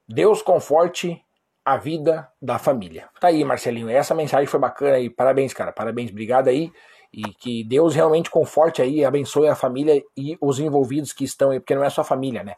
[0.06, 1.24] Deus conforte
[1.66, 3.08] a vida da família.
[3.18, 3.90] Tá aí, Marcelinho.
[3.90, 5.10] Essa mensagem foi bacana aí.
[5.10, 5.72] Parabéns, cara.
[5.72, 6.12] Parabéns.
[6.12, 6.72] Obrigado aí.
[7.12, 11.58] E que Deus realmente conforte aí, abençoe a família e os envolvidos que estão aí,
[11.58, 12.54] porque não é só a família, né?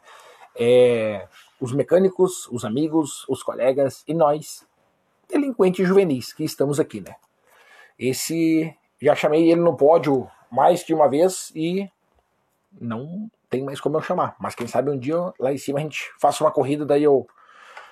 [0.55, 1.27] É,
[1.59, 4.67] os mecânicos, os amigos, os colegas e nós,
[5.27, 7.15] delinquentes juvenis, que estamos aqui, né?
[7.97, 11.89] Esse, já chamei ele no pódio mais de uma vez e
[12.79, 14.35] não tem mais como eu chamar.
[14.39, 17.27] Mas quem sabe um dia lá em cima a gente faça uma corrida, daí eu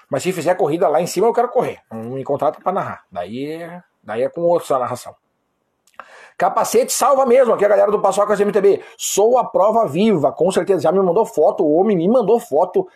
[0.10, 1.80] mas se fizer corrida lá em cima, eu quero correr.
[1.92, 3.04] Não me contrata para narrar.
[3.12, 5.16] Daí, é, daí é com outros a narração.
[6.38, 8.84] Capacete salva mesmo, aqui a galera do Paçoca MTB.
[8.96, 10.82] Sou a prova viva, com certeza.
[10.82, 12.88] Já me mandou foto, o homem me mandou foto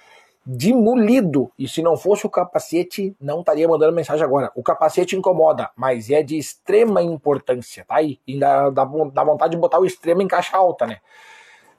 [0.45, 1.51] de molido.
[1.57, 4.51] E se não fosse o capacete, não estaria mandando mensagem agora.
[4.55, 8.19] O capacete incomoda, mas é de extrema importância, tá aí?
[8.27, 10.97] E dá, dá, dá vontade de botar o extremo em caixa alta, né?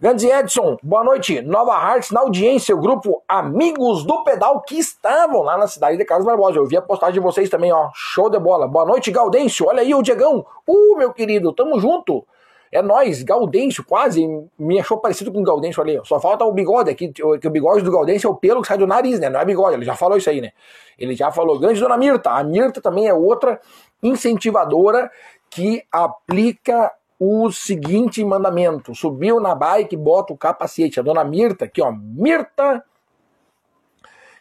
[0.02, 1.40] Grandes Edson, boa noite.
[1.42, 6.04] Nova Hearts na audiência, o grupo Amigos do Pedal que estavam lá na cidade de
[6.04, 6.58] Carlos Barbosa.
[6.58, 7.88] Eu vi a postagem de vocês também, ó.
[7.94, 8.66] Show de bola.
[8.66, 9.64] Boa noite, Gaudêncio.
[9.68, 10.44] Olha aí o Diegão.
[10.66, 12.26] Uh, meu querido, tamo junto.
[12.72, 14.26] É nós, Gaudêncio, quase
[14.58, 16.00] me achou parecido com o Gaudêncio ali.
[16.02, 18.78] Só falta o bigode aqui, que o bigode do Gaudêncio é o pelo que sai
[18.78, 19.30] do nariz, né?
[19.30, 20.50] Não é bigode, ele já falou isso aí, né?
[20.98, 21.60] Ele já falou.
[21.60, 22.28] Grande Dona Mirta.
[22.30, 23.60] A Mirta também é outra
[24.02, 25.08] incentivadora
[25.48, 26.90] que aplica
[27.24, 30.98] o seguinte mandamento: subiu na bike, bota o capacete.
[30.98, 32.84] A dona Mirta, aqui ó, Mirta,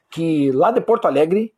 [0.10, 1.54] que lá de Porto Alegre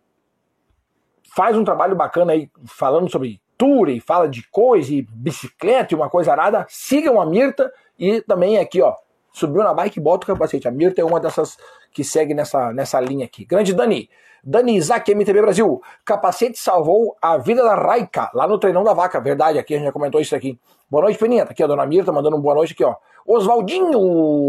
[1.34, 5.96] faz um trabalho bacana aí falando sobre tour e fala de coisa e bicicleta e
[5.96, 6.66] uma coisa arada.
[6.68, 8.94] Sigam a Mirta e também aqui ó,
[9.32, 10.68] subiu na bike, bota o capacete.
[10.68, 11.58] A Mirta é uma dessas
[11.94, 13.46] que segue nessa, nessa linha aqui.
[13.46, 14.10] Grande Dani,
[14.46, 15.82] Dani Isaac, MTB Brasil.
[16.04, 19.22] Capacete salvou a vida da Raika, lá no treinão da vaca.
[19.22, 20.60] Verdade, aqui a gente já comentou isso aqui.
[20.92, 21.46] Boa noite, Peninha.
[21.46, 22.96] Tá aqui a dona Mirta mandando um boa noite aqui, ó.
[23.26, 23.98] Oswaldinho,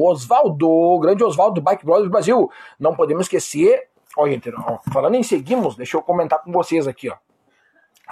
[0.05, 2.51] Osvaldo, grande Osvaldo do Bike Brothers Brasil.
[2.79, 3.89] Não podemos esquecer.
[4.17, 7.15] Ó, gente, ó, falando em seguimos, deixa eu comentar com vocês aqui, ó.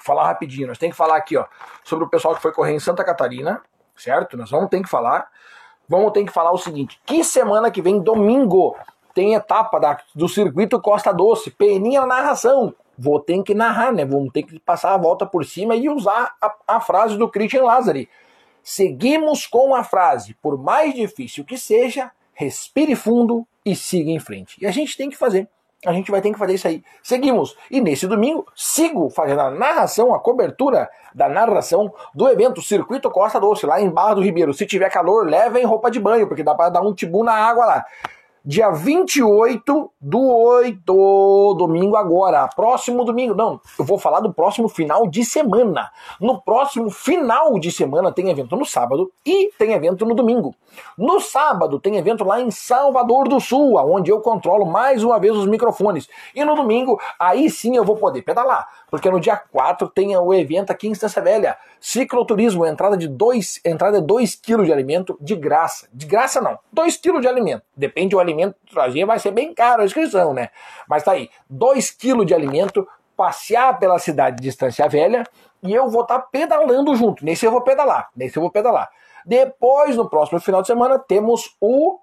[0.00, 1.44] Falar rapidinho, nós temos que falar aqui, ó,
[1.84, 3.60] sobre o pessoal que foi correr em Santa Catarina,
[3.96, 4.36] certo?
[4.36, 5.28] Nós vamos ter que falar.
[5.88, 8.76] Vamos ter que falar o seguinte: que semana que vem, domingo,
[9.14, 12.74] tem etapa da, do circuito Costa Doce, peninha na narração.
[12.98, 14.04] Vou ter que narrar, né?
[14.04, 17.64] Vamos ter que passar a volta por cima e usar a, a frase do Christian
[17.64, 18.08] Lazari.
[18.62, 24.56] Seguimos com a frase: por mais difícil que seja, respire fundo e siga em frente.
[24.60, 25.48] E a gente tem que fazer.
[25.84, 26.80] A gente vai ter que fazer isso aí.
[27.02, 27.56] Seguimos.
[27.68, 33.40] E nesse domingo, sigo fazendo a narração, a cobertura da narração do evento Circuito Costa
[33.40, 34.54] Doce, lá em Barra do Ribeiro.
[34.54, 37.66] Se tiver calor, levem roupa de banho, porque dá para dar um tibu na água
[37.66, 37.84] lá
[38.44, 43.34] dia 28 do 8, domingo agora, próximo domingo.
[43.34, 45.90] Não, eu vou falar do próximo final de semana.
[46.20, 50.54] No próximo final de semana tem evento no sábado e tem evento no domingo.
[50.98, 55.36] No sábado tem evento lá em Salvador do Sul, onde eu controlo mais uma vez
[55.36, 56.08] os microfones.
[56.34, 60.34] E no domingo, aí sim eu vou poder pedalar, porque no dia 4 tem o
[60.34, 61.56] evento aqui em Estância Velha.
[61.84, 65.88] Cicloturismo, entrada de 2 entrada de 2 kg de alimento de graça.
[65.92, 67.64] De graça não, 2 kg de alimento.
[67.76, 70.50] Depende do alimento que trazer, vai ser bem caro a inscrição, né?
[70.88, 75.24] Mas tá aí, 2 kg de alimento, passear pela cidade de Estância Velha
[75.60, 77.24] e eu vou estar tá pedalando junto.
[77.24, 78.88] Nesse eu vou pedalar, nesse eu vou pedalar.
[79.26, 81.98] Depois, no próximo final de semana, temos o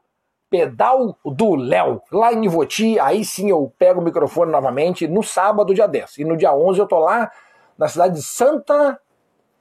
[0.49, 2.99] Pedal do Léo, lá em Ivoti.
[2.99, 6.17] Aí sim eu pego o microfone novamente no sábado, dia 10.
[6.17, 7.31] E no dia 11 eu tô lá
[7.77, 8.99] na cidade de Santa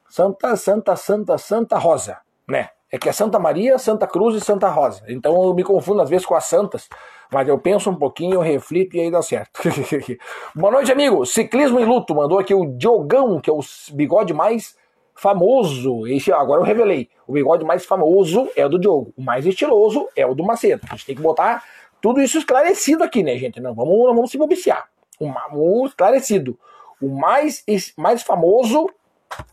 [0.09, 2.19] Santa, Santa, Santa, Santa Rosa,
[2.49, 2.71] né?
[2.91, 5.03] É que é Santa Maria, Santa Cruz e Santa Rosa.
[5.09, 6.89] Então eu me confundo às vezes com as santas,
[7.31, 9.61] mas eu penso um pouquinho, eu reflito e aí dá certo.
[10.57, 11.27] Boa noite, amigo.
[11.27, 12.15] Ciclismo em luto.
[12.15, 13.61] Mandou aqui o Diogão, que é o
[13.93, 14.75] bigode mais
[15.15, 16.07] famoso.
[16.07, 17.11] Esse, agora eu revelei.
[17.27, 19.13] O bigode mais famoso é o do Diogo.
[19.15, 20.87] O mais estiloso é o do Macedo.
[20.89, 21.63] A gente tem que botar
[22.01, 23.61] tudo isso esclarecido aqui, né, gente?
[23.61, 24.89] Não vamos, não vamos se bobiciar.
[25.21, 26.59] O, o esclarecido.
[27.03, 27.63] O mais,
[27.97, 28.89] mais famoso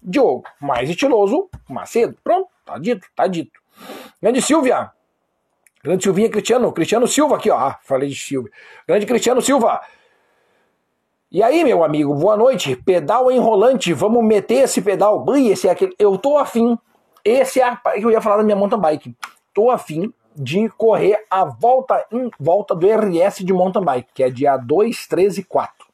[0.02, 0.44] Diogo.
[0.60, 2.18] Mais estiloso, Macedo.
[2.24, 3.60] Pronto, tá dito, tá dito.
[4.22, 4.92] Grande Silvia.
[5.84, 6.72] Grande Silvinha Cristiano.
[6.72, 7.58] Cristiano Silva aqui, ó.
[7.58, 8.52] Ah, falei de Silvia.
[8.88, 9.82] Grande Cristiano Silva.
[11.32, 12.76] E aí, meu amigo, boa noite.
[12.76, 15.20] Pedal enrolante, vamos meter esse pedal.
[15.20, 15.94] Bui, esse é aquele.
[16.00, 16.78] Eu tô afim.
[17.24, 19.16] Esse é a que eu ia falar da minha mountain bike.
[19.54, 24.30] Tô afim de correr a volta em volta do RS de mountain bike, que é
[24.30, 25.88] dia 2, 13 e 4.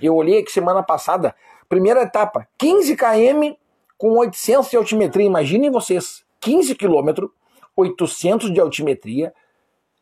[0.00, 1.34] Eu olhei aqui semana passada,
[1.68, 3.56] Primeira etapa, 15 km
[3.98, 5.26] com 800 de altimetria.
[5.26, 7.28] Imaginem vocês, 15 km,
[7.76, 9.32] 800 de altimetria.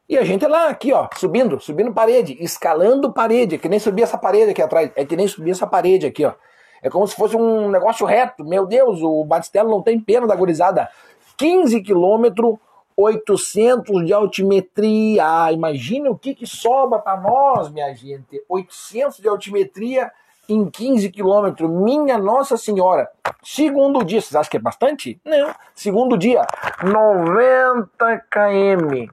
[0.09, 3.55] E a gente lá, aqui, ó, subindo, subindo parede, escalando parede.
[3.55, 4.91] É que nem subir essa parede aqui atrás.
[4.95, 6.35] É que nem subir essa parede aqui, ó.
[6.83, 8.45] É como se fosse um negócio reto.
[8.45, 10.91] Meu Deus, o Batistello não tem pena da gurizada.
[11.39, 12.59] 15 km,
[12.95, 15.51] 800 de altimetria.
[15.51, 18.45] Imagina o que, que sobra para nós, minha gente.
[18.47, 20.13] 800 de altimetria
[20.49, 21.71] em 15 quilômetros.
[21.71, 23.09] Minha Nossa Senhora.
[23.43, 25.21] Segundo dia, vocês acham que é bastante?
[25.25, 25.55] Não.
[25.75, 26.47] Segundo dia,
[26.83, 29.11] 90 km.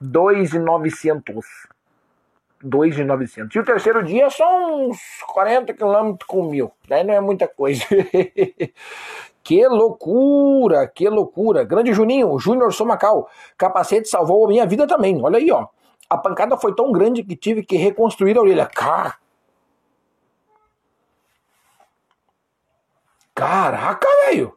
[0.00, 1.46] 2,900.
[2.62, 3.54] 2,900.
[3.54, 4.98] E o terceiro dia são uns
[5.28, 6.72] 40 km com mil.
[6.88, 7.84] Daí não é muita coisa.
[9.42, 11.64] que loucura, que loucura.
[11.64, 13.28] Grande Juninho, Júnior Somacal.
[13.56, 15.22] Capacete salvou a minha vida também.
[15.22, 15.66] Olha aí, ó.
[16.08, 18.66] A pancada foi tão grande que tive que reconstruir a orelha.
[18.66, 19.14] Cara,
[23.36, 24.56] Caraca, velho!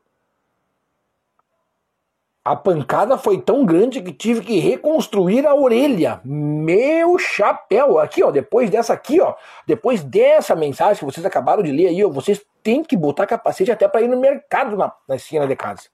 [2.46, 6.22] A pancada foi tão grande que tive que reconstruir a orelha.
[6.24, 8.00] Meu chapéu!
[8.00, 9.36] Aqui, ó, depois dessa aqui, ó,
[9.68, 13.70] depois dessa mensagem que vocês acabaram de ler aí, ó, vocês têm que botar capacete
[13.70, 15.90] até para ir no mercado na, na esquina de casa.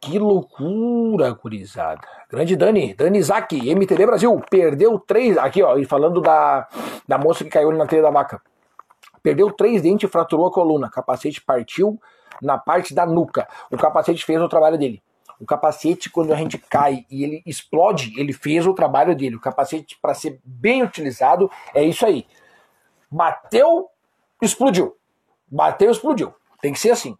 [0.00, 2.06] Que loucura, gurizada.
[2.30, 5.36] Grande Dani, Dani Isaac, MTV Brasil, perdeu três.
[5.38, 6.68] Aqui, ó, e falando da,
[7.08, 8.40] da moça que caiu na telha da vaca.
[9.24, 10.90] Perdeu três dentes e fraturou a coluna.
[10.90, 11.98] Capacete partiu
[12.42, 13.48] na parte da nuca.
[13.70, 15.02] O capacete fez o trabalho dele.
[15.40, 19.36] O capacete, quando a gente cai e ele explode, ele fez o trabalho dele.
[19.36, 22.26] O capacete, para ser bem utilizado, é isso aí.
[23.10, 23.88] Bateu,
[24.42, 24.94] explodiu.
[25.50, 26.34] Bateu, explodiu.
[26.60, 27.16] Tem que ser assim.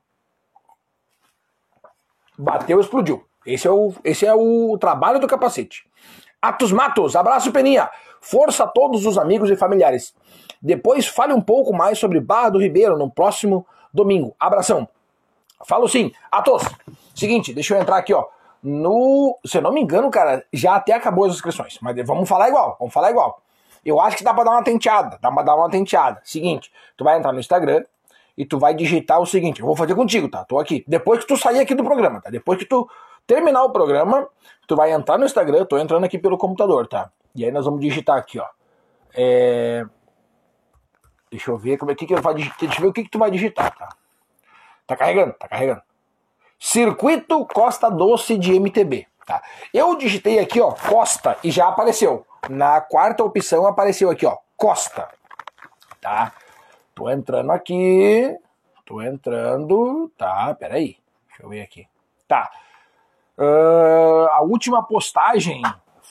[2.39, 3.25] Bateu, explodiu.
[3.47, 5.89] Esse é o, esse é o trabalho do capacete.
[6.43, 7.89] Atos Matos, abraço Peninha.
[8.25, 10.15] Força a todos os amigos e familiares.
[10.63, 14.35] Depois fale um pouco mais sobre Barra do Ribeiro no próximo domingo.
[14.41, 14.89] Abração.
[15.67, 16.11] Falo sim.
[16.33, 16.63] Atos,
[17.15, 18.25] seguinte, deixa eu entrar aqui, ó.
[18.63, 21.79] No, se eu não me engano, cara, já até acabou as inscrições.
[21.83, 23.43] Mas vamos falar igual, vamos falar igual.
[23.85, 26.23] Eu acho que dá pra dar uma tenteada, dá pra dar uma tenteada.
[26.25, 27.85] Seguinte, tu vai entrar no Instagram,
[28.39, 30.45] e tu vai digitar o seguinte, eu vou fazer contigo, tá?
[30.45, 30.83] Tô aqui.
[30.89, 32.31] Depois que tu sair aqui do programa, tá?
[32.31, 32.89] Depois que tu
[33.27, 34.27] terminar o programa,
[34.67, 37.11] tu vai entrar no Instagram, tô entrando aqui pelo computador, tá?
[37.35, 38.47] E aí nós vamos digitar aqui, ó.
[39.15, 39.85] É...
[41.31, 42.59] Deixa eu ver como é que, que eu vou digitar.
[42.61, 43.89] Deixa eu ver o que, que tu vai digitar, tá?
[44.87, 45.83] Tá carregando, tá carregando.
[46.59, 49.07] Circuito Costa Doce de MTB.
[49.27, 49.43] Tá?
[49.73, 52.27] Eu digitei aqui, ó, Costa, e já apareceu.
[52.49, 55.09] Na quarta opção apareceu aqui, ó, Costa.
[56.01, 56.33] Tá?
[56.95, 58.37] Tô entrando aqui.
[58.85, 60.11] Tô entrando.
[60.17, 60.99] Tá, peraí.
[61.29, 61.89] Deixa eu ver aqui.
[62.29, 62.51] Tá.
[63.37, 65.63] Uh, a última postagem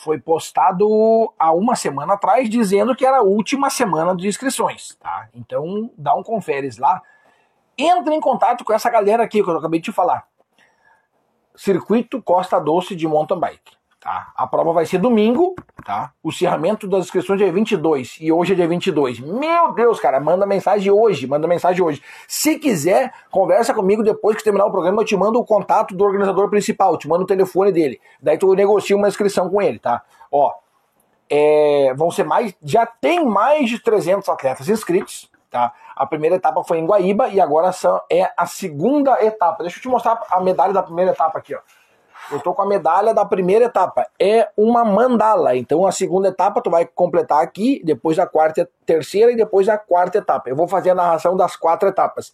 [0.04, 5.28] foi postado há uma semana atrás, dizendo que era a última semana de inscrições, tá?
[5.34, 7.02] Então, dá um conferes lá.
[7.76, 10.28] Entra em contato com essa galera aqui que eu acabei de te falar.
[11.56, 13.76] Circuito Costa Doce de Mountain Bike.
[14.04, 14.32] Tá?
[14.36, 16.12] A prova vai ser domingo, tá?
[16.22, 19.18] O encerramento das inscrições é 22 e hoje é dia 22.
[19.18, 22.02] Meu Deus, cara, manda mensagem hoje, manda mensagem hoje.
[22.28, 26.04] Se quiser, conversa comigo depois que terminar o programa, eu te mando o contato do
[26.04, 27.98] organizador principal, te mando o telefone dele.
[28.20, 30.02] Daí tu negocia uma inscrição com ele, tá?
[30.30, 30.52] Ó,
[31.30, 35.72] é, vão ser mais, já tem mais de 300 atletas inscritos, tá?
[35.96, 37.70] A primeira etapa foi em Guaíba e agora
[38.12, 39.62] é a segunda etapa.
[39.62, 41.60] Deixa eu te mostrar a medalha da primeira etapa aqui, ó.
[42.30, 44.06] Eu tô com a medalha da primeira etapa.
[44.18, 45.56] É uma mandala.
[45.56, 49.76] Então a segunda etapa tu vai completar aqui, depois a quarta, terceira e depois a
[49.76, 50.48] quarta etapa.
[50.48, 52.32] Eu vou fazer a narração das quatro etapas.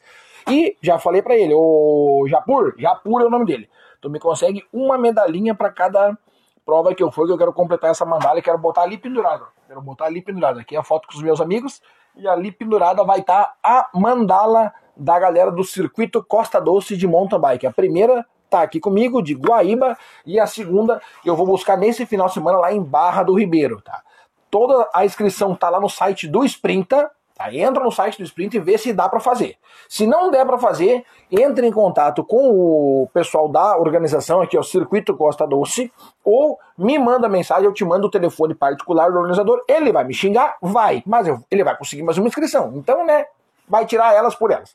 [0.48, 3.68] E já falei para ele, o Japur, Japur é o nome dele.
[4.00, 6.16] Tu me consegue uma medalhinha para cada
[6.64, 9.44] prova que eu for, que eu quero completar essa mandala e quero botar ali pendurada.
[9.66, 10.60] Quero botar ali pendurada.
[10.60, 11.82] Aqui é a foto com os meus amigos
[12.16, 17.06] e ali pendurada vai estar tá a mandala da galera do circuito Costa Doce de
[17.06, 17.66] mountain bike.
[17.66, 19.96] A primeira tá aqui comigo, de Guaíba,
[20.26, 23.80] e a segunda eu vou buscar nesse final de semana lá em Barra do Ribeiro,
[23.80, 24.02] tá?
[24.50, 27.54] Toda a inscrição tá lá no site do Sprinta, tá?
[27.54, 29.56] Entra no site do Sprint e vê se dá para fazer.
[29.88, 34.62] Se não der para fazer, entre em contato com o pessoal da organização aqui, o
[34.62, 35.92] Circuito Costa Doce,
[36.24, 40.12] ou me manda mensagem, eu te mando o telefone particular do organizador, ele vai me
[40.12, 42.72] xingar, vai, mas eu, ele vai conseguir mais uma inscrição.
[42.74, 43.24] Então, né,
[43.68, 44.72] vai tirar elas por elas.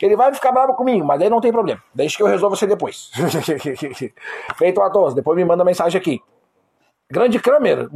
[0.00, 1.82] Ele vai ficar bravo comigo, mas daí não tem problema.
[1.94, 3.10] Deixa que eu resolvo você depois.
[4.56, 6.20] Feito a todos, depois me manda mensagem aqui.
[7.10, 7.88] Grande Kramer,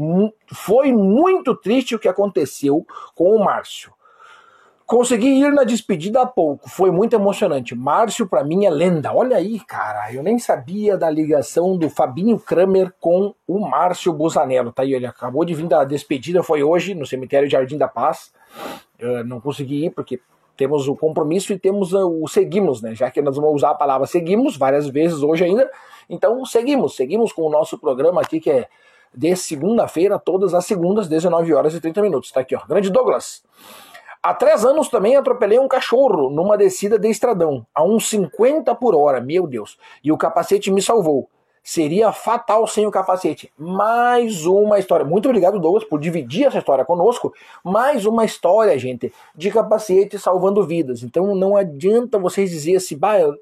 [0.53, 2.85] foi muito triste o que aconteceu
[3.15, 3.93] com o Márcio.
[4.87, 7.75] Consegui ir na despedida há pouco, foi muito emocionante.
[7.75, 9.15] Márcio, para mim, é lenda.
[9.15, 14.73] Olha aí, cara, eu nem sabia da ligação do Fabinho Kramer com o Márcio Busanello.
[14.73, 18.31] Tá aí, ele acabou de vir da despedida, foi hoje no cemitério Jardim da Paz.
[18.99, 20.21] Eu não consegui ir porque
[20.57, 22.95] temos o compromisso e temos o seguimos, né?
[22.95, 25.69] Já que nós vamos usar a palavra seguimos várias vezes hoje ainda.
[26.09, 28.69] Então, seguimos, seguimos com o nosso programa aqui que é
[29.13, 32.31] de segunda-feira, todas as segundas, 19 horas e 30 minutos.
[32.33, 32.61] Tá aqui, ó.
[32.67, 33.45] Grande Douglas.
[34.23, 38.95] Há três anos também atropelei um cachorro numa descida de estradão, a uns 50 por
[38.95, 39.79] hora, meu Deus.
[40.03, 41.29] E o capacete me salvou
[41.65, 43.51] seria fatal sem o capacete.
[43.59, 45.05] Mais uma história.
[45.05, 47.33] Muito obrigado, Douglas, por dividir essa história conosco.
[47.65, 51.03] Mais uma história, gente, de capacete salvando vidas.
[51.03, 53.35] Então não adianta vocês dizer assim, bah, eu,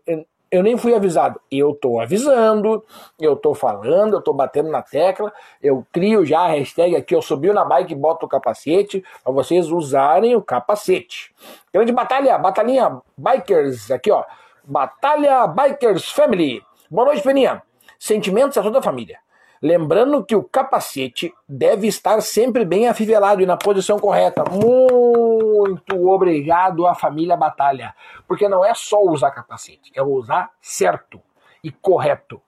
[0.52, 1.40] eu nem fui avisado.
[1.50, 2.84] Eu tô avisando,
[3.18, 7.22] eu tô falando, eu tô batendo na tecla, eu crio já a hashtag aqui, eu
[7.22, 11.34] subi na bike e boto o capacete, para vocês usarem o capacete.
[11.74, 14.22] Grande batalha, batalhinha Bikers, aqui ó,
[14.62, 16.62] Batalha Bikers Family.
[16.88, 17.62] Boa noite, Peninha.
[18.02, 19.20] Sentimentos a toda a família.
[19.62, 24.42] Lembrando que o capacete deve estar sempre bem afivelado e na posição correta.
[24.50, 27.94] Muito obrigado à família Batalha.
[28.26, 31.20] Porque não é só usar capacete, é usar certo.
[31.62, 32.42] e correto.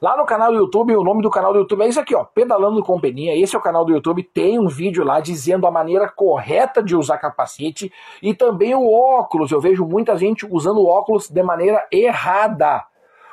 [0.00, 2.22] Lá no canal do YouTube, o nome do canal do YouTube é isso aqui, ó,
[2.22, 3.34] Pedalando com Peninha.
[3.34, 6.94] Esse é o canal do YouTube, tem um vídeo lá dizendo a maneira correta de
[6.94, 9.50] usar capacete e também o óculos.
[9.50, 12.86] Eu vejo muita gente usando óculos de maneira errada.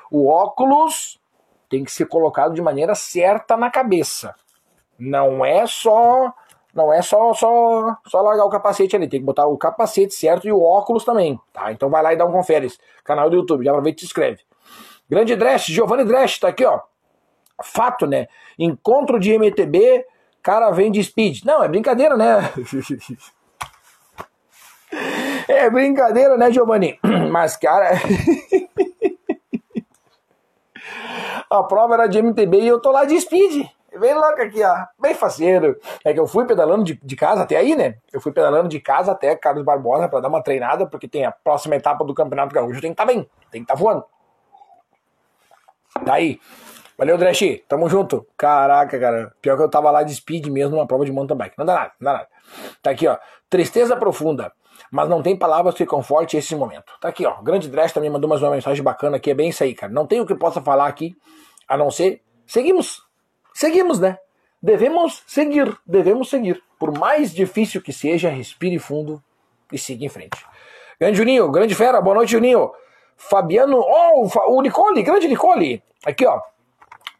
[0.10, 1.22] O óculos
[1.74, 4.36] tem que ser colocado de maneira certa na cabeça.
[5.00, 6.32] Não é só
[6.72, 10.48] não é só, só, só largar o capacete ali, tem que botar o capacete certo
[10.48, 11.72] e o óculos também, tá?
[11.72, 12.68] Então vai lá e dá um confere.
[13.04, 14.42] Canal do YouTube, já aproveita e se inscreve.
[15.10, 16.80] Grande Dresch, Giovanni Dresch, tá aqui, ó.
[17.64, 18.28] Fato, né?
[18.58, 20.06] Encontro de MTB,
[20.42, 21.44] cara vem de speed.
[21.44, 22.52] Não, é brincadeira, né?
[25.48, 27.00] é brincadeira, né, Giovanni?
[27.32, 27.92] Mas, cara.
[31.50, 33.68] a prova era de MTB e eu tô lá de speed.
[34.00, 34.76] Bem louco aqui, ó.
[35.00, 35.80] Bem faceiro.
[36.04, 37.96] É que eu fui pedalando de, de casa até aí, né?
[38.12, 41.32] Eu fui pedalando de casa até Carlos Barbosa para dar uma treinada, porque tem a
[41.32, 42.82] próxima etapa do Campeonato Gaúcho.
[42.82, 44.04] Tem que estar tá bem, tem que estar tá voando.
[46.04, 46.40] Daí.
[46.98, 47.62] Valeu, Dresh.
[47.68, 48.26] Tamo junto.
[48.36, 49.32] Caraca, cara.
[49.42, 51.58] Pior que eu tava lá de speed mesmo numa prova de mountain bike.
[51.58, 52.28] Não dá nada, não dá nada.
[52.82, 53.18] Tá aqui, ó.
[53.50, 54.52] Tristeza profunda.
[54.92, 56.94] Mas não tem palavras que conforte esse momento.
[57.02, 57.42] Tá aqui, ó.
[57.42, 59.32] Grande Dresh também mandou mais uma mensagem bacana aqui.
[59.32, 59.92] É bem isso aí, cara.
[59.92, 61.16] Não tem o que possa falar aqui
[61.68, 62.22] a não ser.
[62.46, 63.02] Seguimos.
[63.54, 64.18] Seguimos, né?
[64.62, 65.78] Devemos seguir.
[65.86, 66.62] Devemos seguir.
[66.80, 69.22] Por mais difícil que seja, respire fundo
[69.72, 70.46] e siga em frente.
[71.00, 72.02] Grande Juninho, grande fera.
[72.02, 72.72] Boa noite, Juninho.
[73.18, 75.82] Fabiano, oh, o Nicole, grande Nicole.
[76.06, 76.40] Aqui, ó.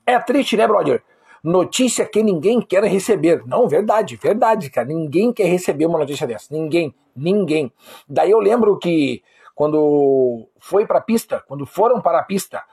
[0.06, 1.02] É triste, né, brother?
[1.44, 3.44] Notícia que ninguém quer receber.
[3.46, 4.88] Não, verdade, verdade, cara.
[4.88, 6.48] Ninguém quer receber uma notícia dessa.
[6.50, 7.72] Ninguém, ninguém.
[8.08, 9.22] Daí eu lembro que
[9.54, 12.64] quando foi para a pista, quando foram para a pista,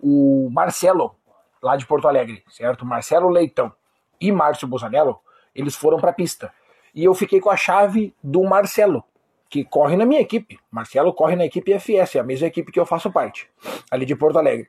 [0.00, 1.14] o Marcelo,
[1.62, 2.84] lá de Porto Alegre, certo?
[2.84, 3.72] Marcelo Leitão
[4.20, 5.20] e Márcio Busanello,
[5.54, 6.52] eles foram para a pista.
[6.92, 9.04] E eu fiquei com a chave do Marcelo
[9.48, 10.58] que corre na minha equipe.
[10.70, 13.48] Marcelo corre na equipe FS, é a mesma equipe que eu faço parte,
[13.90, 14.68] ali de Porto Alegre.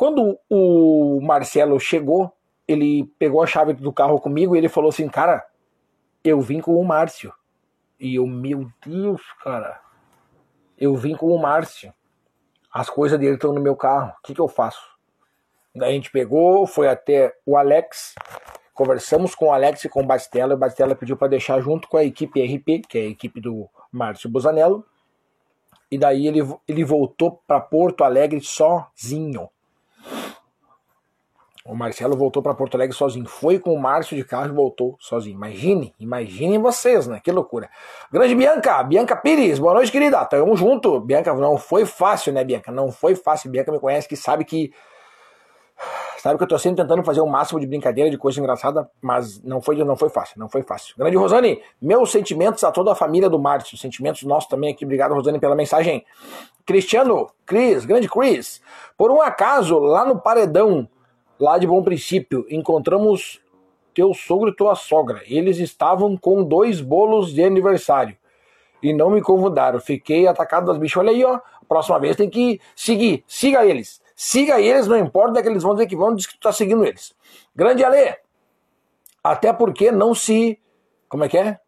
[0.00, 2.32] Quando o Marcelo chegou,
[2.66, 5.46] ele pegou a chave do carro comigo e ele falou assim: Cara,
[6.24, 7.30] eu vim com o Márcio.
[7.98, 9.78] E eu, meu Deus, cara,
[10.78, 11.92] eu vim com o Márcio.
[12.72, 14.14] As coisas dele estão no meu carro.
[14.18, 14.80] O que, que eu faço?
[15.76, 18.14] Daí a gente pegou, foi até o Alex,
[18.72, 20.54] Conversamos com o Alex e com o Bastella.
[20.54, 23.68] O Bastella pediu para deixar junto com a equipe RP, que é a equipe do
[23.92, 24.82] Márcio Busanello.
[25.90, 29.50] E daí ele, ele voltou para Porto Alegre sozinho.
[31.64, 33.26] O Marcelo voltou para Porto Alegre sozinho.
[33.26, 35.34] Foi com o Márcio de carro e voltou sozinho.
[35.34, 37.20] Imagine, imaginem vocês, né?
[37.22, 37.68] Que loucura.
[38.10, 40.24] Grande Bianca, Bianca Pires, boa noite, querida.
[40.24, 41.00] Tamo junto.
[41.00, 42.72] Bianca, não foi fácil, né, Bianca?
[42.72, 43.50] Não foi fácil.
[43.50, 44.72] Bianca me conhece que sabe que
[46.18, 49.42] Sabe que eu tô sempre tentando fazer o máximo de brincadeira, de coisa engraçada, mas
[49.42, 50.94] não foi, não foi fácil, não foi fácil.
[50.98, 54.84] Grande Rosane, meus sentimentos a toda a família do Márcio, sentimentos nossos também aqui.
[54.84, 56.04] Obrigado, Rosane, pela mensagem.
[56.66, 58.60] Cristiano, Cris, grande Cris.
[58.98, 60.86] Por um acaso, lá no paredão,
[61.40, 63.40] lá de Bom Princípio, encontramos
[63.94, 65.22] teu sogro e tua sogra.
[65.26, 68.16] Eles estavam com dois bolos de aniversário
[68.82, 69.80] e não me convidaram.
[69.80, 70.98] Fiquei atacado das bichas.
[70.98, 71.40] Olha aí, ó.
[71.68, 73.24] Próxima vez tem que seguir.
[73.26, 74.00] Siga eles.
[74.14, 76.84] Siga eles, não importa que eles vão dizer que vão, diz que tu tá seguindo
[76.84, 77.14] eles.
[77.56, 78.16] Grande Ale!
[79.24, 80.58] Até porque não se.
[81.08, 81.58] Como é que é?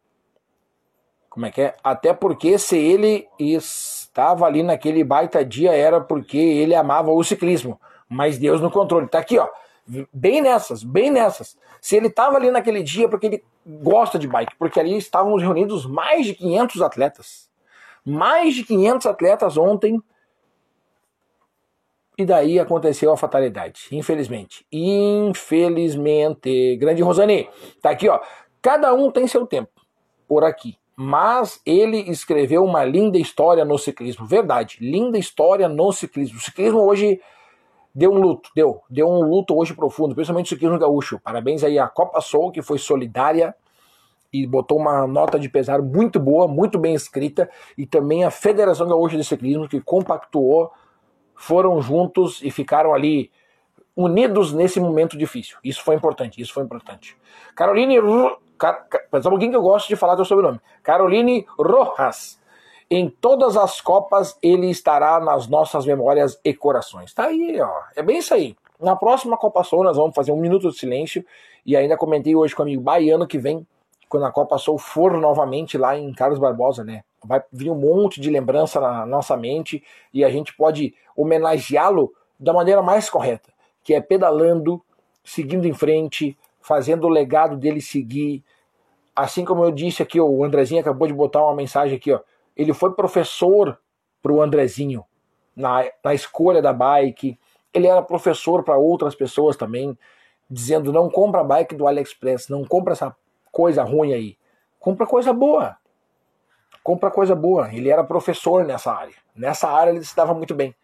[1.30, 1.76] Como é que é?
[1.82, 7.80] Até porque se ele estava ali naquele baita dia era porque ele amava o ciclismo.
[8.12, 9.08] Mas Deus no controle.
[9.08, 9.48] Tá aqui, ó.
[10.12, 11.56] Bem nessas, bem nessas.
[11.80, 15.86] Se ele estava ali naquele dia porque ele gosta de bike, porque ali estávamos reunidos
[15.86, 17.50] mais de 500 atletas.
[18.04, 20.00] Mais de 500 atletas ontem
[22.16, 24.66] e daí aconteceu a fatalidade, infelizmente.
[24.70, 26.76] Infelizmente.
[26.76, 27.48] Grande Rosani,
[27.80, 28.20] tá aqui, ó.
[28.60, 29.70] Cada um tem seu tempo
[30.28, 30.76] por aqui.
[30.94, 34.26] Mas ele escreveu uma linda história no ciclismo.
[34.26, 36.38] Verdade, linda história no ciclismo.
[36.38, 37.18] O ciclismo hoje
[37.94, 41.20] deu um luto, deu, deu um luto hoje profundo, principalmente o ciclismo gaúcho.
[41.20, 43.54] Parabéns aí à Copa Soul, que foi solidária
[44.32, 48.88] e botou uma nota de pesar muito boa, muito bem escrita, e também a Federação
[48.88, 50.72] Gaúcha de Ciclismo, que compactuou
[51.34, 53.30] foram juntos e ficaram ali
[53.94, 55.58] unidos nesse momento difícil.
[55.62, 57.16] Isso foi importante, isso foi importante.
[57.54, 57.98] Caroline,
[58.56, 58.86] Car...
[59.10, 60.60] pouquinho que eu gosto de falar do sobrenome.
[60.82, 62.40] Caroline Rojas.
[62.94, 67.14] Em todas as copas ele estará nas nossas memórias e corações.
[67.14, 67.72] Tá aí, ó.
[67.96, 68.54] É bem isso aí.
[68.78, 71.24] Na próxima Copa Soul nós vamos fazer um minuto de silêncio
[71.64, 73.66] e ainda comentei hoje com o amigo baiano que vem
[74.10, 77.02] quando a Copa Soul for novamente lá em Carlos Barbosa, né?
[77.24, 79.82] Vai vir um monte de lembrança na nossa mente
[80.12, 84.82] e a gente pode homenageá-lo da maneira mais correta, que é pedalando,
[85.24, 88.44] seguindo em frente, fazendo o legado dele seguir.
[89.16, 92.20] Assim como eu disse aqui, o Andrezinho acabou de botar uma mensagem aqui, ó.
[92.56, 93.78] Ele foi professor
[94.22, 95.04] pro Andrezinho.
[95.56, 97.38] na, na escolha da bike.
[97.72, 99.96] Ele era professor para outras pessoas também,
[100.50, 103.14] dizendo: não compra bike do AliExpress, não compra essa
[103.50, 104.36] coisa ruim aí.
[104.78, 105.76] Compra coisa boa.
[106.82, 107.72] Compra coisa boa.
[107.72, 109.14] Ele era professor nessa área.
[109.34, 110.74] Nessa área ele se dava muito bem.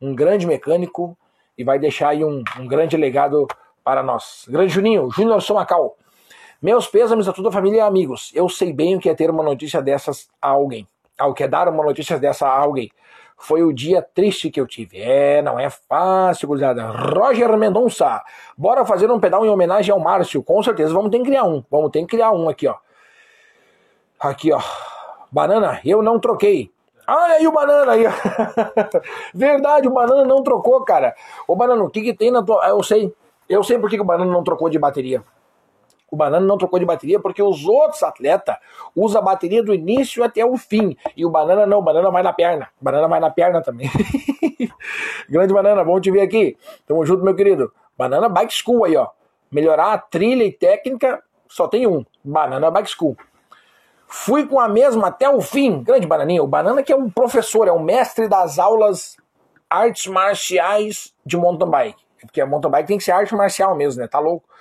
[0.00, 1.16] Um grande mecânico
[1.56, 3.46] e vai deixar aí um, um grande legado
[3.84, 4.46] para nós.
[4.48, 5.96] Grande Juninho, Júnior Somacal.
[6.60, 8.30] Meus pêsames a toda a família e amigos.
[8.34, 10.86] Eu sei bem o que é ter uma notícia dessas a alguém.
[11.22, 12.90] Ao é dar uma notícia dessa a alguém.
[13.38, 15.00] Foi o dia triste que eu tive.
[15.00, 16.84] É, não é fácil, gurizada.
[16.86, 18.22] Roger Mendonça.
[18.56, 20.42] Bora fazer um pedal em homenagem ao Márcio.
[20.42, 21.62] Com certeza vamos ter que criar um.
[21.70, 22.74] Vamos ter que criar um aqui, ó.
[24.18, 24.60] Aqui, ó.
[25.30, 26.72] Banana, eu não troquei.
[27.06, 28.04] Olha aí o banana aí.
[29.34, 31.14] Verdade, o banana não trocou, cara.
[31.46, 32.66] Ô banana, o que, que tem na tua.
[32.68, 33.14] Eu sei.
[33.48, 35.22] Eu sei por que o banana não trocou de bateria.
[36.12, 38.56] O Banana não trocou de bateria porque os outros atletas
[38.94, 40.94] usam a bateria do início até o fim.
[41.16, 42.68] E o Banana não, o Banana vai na perna.
[42.78, 43.90] O Banana vai na perna também.
[45.26, 46.58] Grande Banana, vamos te ver aqui.
[46.86, 47.72] Tamo junto, meu querido.
[47.96, 49.08] Banana Bike School aí, ó.
[49.50, 52.04] Melhorar a trilha e técnica, só tem um.
[52.22, 53.16] Banana Bike School.
[54.06, 55.82] Fui com a mesma até o fim.
[55.82, 56.42] Grande Bananinha.
[56.42, 59.16] O Banana que é um professor, é um mestre das aulas
[59.70, 62.02] artes marciais de mountain bike.
[62.20, 64.06] Porque a mountain bike tem que ser arte marcial mesmo, né?
[64.06, 64.51] Tá louco?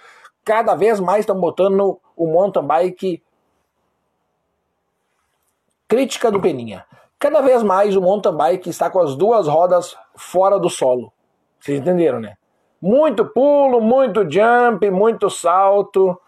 [0.43, 3.23] Cada vez mais estão botando o mountain bike
[5.87, 6.85] crítica do Peninha.
[7.19, 11.11] Cada vez mais o mountain bike está com as duas rodas fora do solo.
[11.59, 12.35] Vocês entenderam, né?
[12.81, 16.19] Muito pulo, muito jump, muito salto.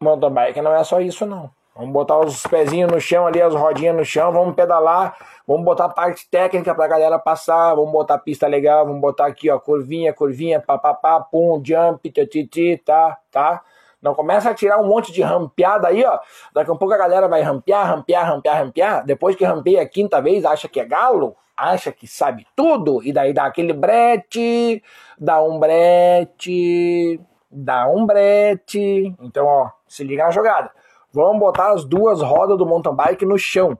[0.00, 1.50] Mountain bike não é só isso não.
[1.74, 5.16] Vamos botar os pezinhos no chão ali, as rodinhas no chão, vamos pedalar,
[5.46, 9.58] vamos botar parte técnica pra galera passar, vamos botar pista legal, vamos botar aqui, ó,
[9.58, 13.62] curvinha, curvinha, papapá, pum, jump, tititi, tá, tá?
[14.02, 16.18] Não começa a tirar um monte de rampeada aí, ó.
[16.52, 19.06] Daqui a pouco a galera vai rampear, rampear, rampear, rampear.
[19.06, 23.12] Depois que rampeia a quinta vez, acha que é galo, acha que sabe tudo, e
[23.12, 24.82] daí dá aquele brete,
[25.16, 27.18] dá um brete,
[27.50, 29.14] dá um brete.
[29.20, 30.70] Então, ó, se liga na jogada.
[31.12, 33.78] Vamos botar as duas rodas do mountain bike no chão.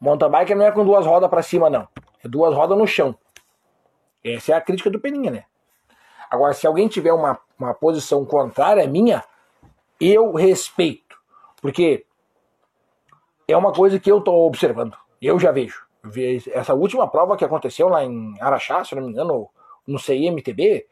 [0.00, 1.86] Mountain bike não é com duas rodas para cima, não.
[2.24, 3.14] É duas rodas no chão.
[4.24, 5.44] Essa é a crítica do Peninha, né?
[6.28, 9.22] Agora, se alguém tiver uma, uma posição contrária à minha,
[10.00, 11.16] eu respeito.
[11.60, 12.04] Porque
[13.46, 14.96] é uma coisa que eu estou observando.
[15.20, 15.86] Eu já vejo.
[16.52, 19.48] Essa última prova que aconteceu lá em Araxá, se não me engano,
[19.86, 20.86] no CIMTB,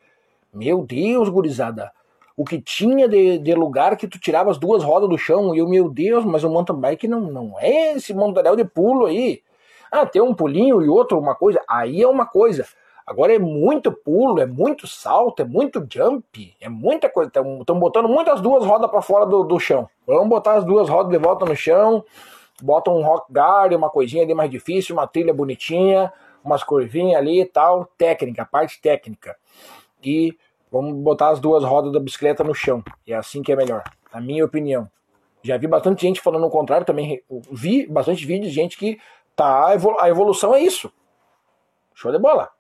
[0.53, 1.93] meu Deus, gurizada
[2.41, 5.55] o que tinha de, de, lugar que tu tirava as duas rodas do chão.
[5.55, 9.05] E eu, meu Deus, mas o mountain bike não, não é esse montanel de pulo
[9.05, 9.43] aí.
[9.93, 11.63] Ah, tem um pulinho e outro, uma coisa.
[11.69, 12.67] Aí é uma coisa.
[13.07, 17.29] Agora é muito pulo, é muito salto, é muito jump, é muita coisa.
[17.29, 19.87] Estão botando muitas duas rodas para fora do, do chão.
[20.07, 22.03] Vamos botar as duas rodas de volta no chão.
[22.63, 26.11] Bota um rock guard, uma coisinha ali mais difícil, uma trilha bonitinha,
[26.43, 27.85] umas curvinhas ali e tal.
[27.99, 29.37] Técnica, parte técnica.
[30.03, 30.35] E
[30.71, 32.83] Vamos botar as duas rodas da bicicleta no chão.
[33.07, 34.89] É assim que é melhor, na minha opinião.
[35.43, 38.99] Já vi bastante gente falando o contrário, também vi bastante vídeos de gente que
[39.35, 40.93] tá a evolução é isso.
[41.95, 42.51] Show de bola.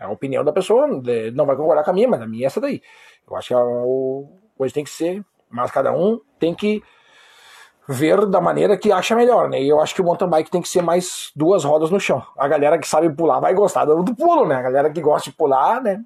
[0.00, 2.46] É a opinião da pessoa, não vai concordar com a minha, mas a minha é
[2.46, 2.82] essa daí.
[3.28, 3.62] Eu acho que a
[4.56, 6.82] coisa tem que ser, mas cada um tem que
[7.88, 9.62] ver da maneira que acha melhor, né?
[9.62, 12.22] E eu acho que o mountain bike tem que ser mais duas rodas no chão.
[12.36, 14.56] A galera que sabe pular vai gostar do pulo, né?
[14.56, 16.02] A galera que gosta de pular, né?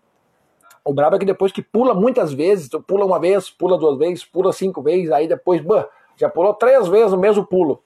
[0.86, 3.98] O brabo é que depois que pula muitas vezes, tu pula uma vez, pula duas
[3.98, 7.82] vezes, pula cinco vezes, aí depois, bah, já pulou três vezes o mesmo pulo.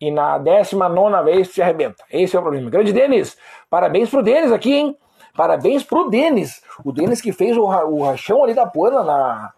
[0.00, 2.02] E na décima nona vez se arrebenta.
[2.10, 2.70] Esse é o problema.
[2.70, 3.36] Grande Denis,
[3.68, 4.96] parabéns pro Denis aqui, hein?
[5.36, 6.62] Parabéns pro Denis.
[6.82, 9.52] O Denis que fez o, o rachão ali da Puana na,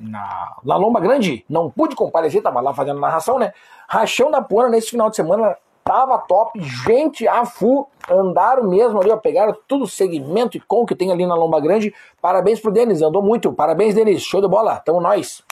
[0.00, 1.44] na, na Lomba Grande.
[1.50, 3.52] Não pude comparecer, tava lá fazendo narração, né?
[3.88, 5.56] Rachão da Puana nesse final de semana
[5.88, 10.84] tava top, gente a full, andaram mesmo ali, ó, pegaram tudo o segmento e com
[10.84, 11.94] que tem ali na Lomba Grande.
[12.20, 13.50] Parabéns pro Denis, andou muito.
[13.54, 15.42] Parabéns, Denis, show de bola, tamo nós.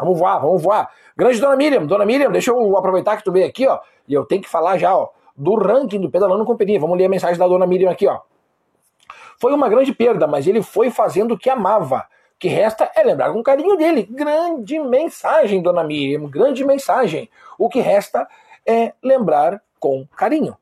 [0.00, 0.90] Vamos voar, vamos voar.
[1.14, 4.24] Grande Dona Miriam, Dona Miriam, deixa eu aproveitar que tu veio aqui, ó, e eu
[4.24, 6.80] tenho que falar já, ó, do ranking do Pedalando Companhia.
[6.80, 8.20] Vamos ler a mensagem da Dona Miriam aqui, ó.
[9.38, 12.06] Foi uma grande perda, mas ele foi fazendo o que amava.
[12.34, 14.08] O que resta é lembrar com carinho dele.
[14.10, 17.28] Grande mensagem, Dona Miriam, grande mensagem.
[17.58, 18.26] O que resta
[18.66, 20.56] é lembrar com carinho.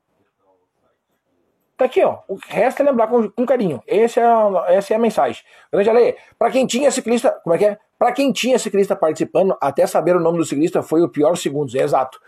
[1.76, 2.18] Tá aqui, ó.
[2.28, 3.82] O resto é lembrar com, com carinho.
[3.86, 4.24] Esse é,
[4.68, 5.42] essa é a mensagem.
[5.72, 7.78] Grande Ale, para quem tinha ciclista, como é que é?
[7.98, 11.74] Para quem tinha ciclista participando, até saber o nome do ciclista foi o pior segundos,
[11.74, 12.20] é exato.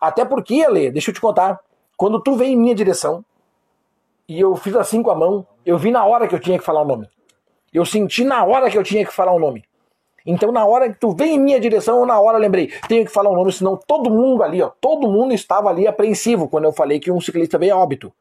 [0.00, 1.60] Até porque, Ale, deixa eu te contar,
[1.96, 3.24] quando tu veio em minha direção
[4.28, 6.64] e eu fiz assim com a mão, eu vi na hora que eu tinha que
[6.64, 7.08] falar o nome.
[7.72, 9.64] Eu senti na hora que eu tinha que falar o nome.
[10.24, 13.12] Então, na hora que tu vem em minha direção, eu na hora lembrei, tenho que
[13.12, 16.64] falar o um nome, senão todo mundo ali, ó, todo mundo estava ali apreensivo quando
[16.64, 18.12] eu falei que um ciclista veio a óbito.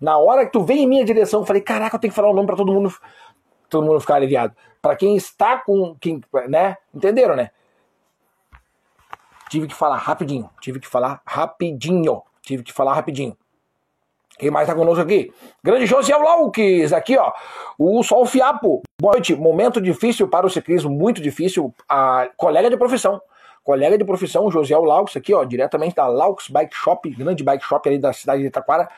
[0.00, 2.30] Na hora que tu vem em minha direção, eu falei, caraca, eu tenho que falar
[2.30, 2.94] o nome para todo mundo,
[3.68, 4.54] todo mundo ficar aliviado.
[4.80, 6.76] Para quem está com, quem, né?
[6.94, 7.50] Entenderam, né?
[9.48, 13.36] Tive que falar rapidinho, tive que falar rapidinho, tive que falar rapidinho.
[14.38, 15.32] Quem mais tá conosco aqui?
[15.62, 17.32] Grande Josiel Lauques, aqui ó.
[17.78, 18.82] O Sol Fiapo.
[18.98, 19.34] Boa noite.
[19.34, 21.70] Momento difícil para o ciclismo, muito difícil.
[21.86, 23.20] A colega de profissão.
[23.62, 27.86] Colega de profissão, Josiel Lauques, aqui ó, diretamente da Laux Bike Shop, grande bike shop
[27.86, 28.88] ali da cidade de Itaquara.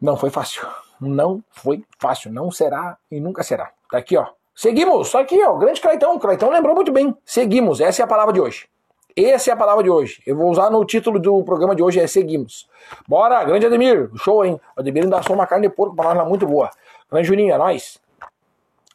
[0.00, 0.68] Não foi fácil.
[1.00, 2.30] Não foi fácil.
[2.32, 3.72] Não será e nunca será.
[3.90, 4.28] Tá aqui ó.
[4.54, 5.10] Seguimos.
[5.10, 5.56] Tá aqui ó.
[5.56, 6.16] Grande Claitão.
[6.20, 7.12] Claitão lembrou muito bem.
[7.24, 7.80] Seguimos.
[7.80, 8.68] Essa é a palavra de hoje.
[9.16, 10.22] Essa é a palavra de hoje.
[10.24, 12.68] Eu vou usar no título do programa de hoje, é Seguimos.
[13.08, 14.10] Bora, grande Ademir.
[14.14, 14.60] Show, hein?
[14.76, 16.70] O Ademir ainda assou uma carne de porco pra nós lá, muito boa.
[17.10, 17.98] Grande Juninho, é nóis.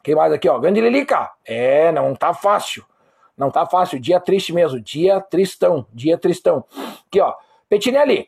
[0.04, 0.58] Quem mais aqui, ó?
[0.60, 1.32] Grande Lilica.
[1.46, 2.86] É, não tá fácil.
[3.38, 4.00] Não tá fácil.
[4.00, 4.80] Dia triste mesmo.
[4.80, 5.86] Dia tristão.
[5.94, 6.66] Dia tristão.
[7.08, 7.34] Aqui, ó.
[7.70, 8.28] Petinelli.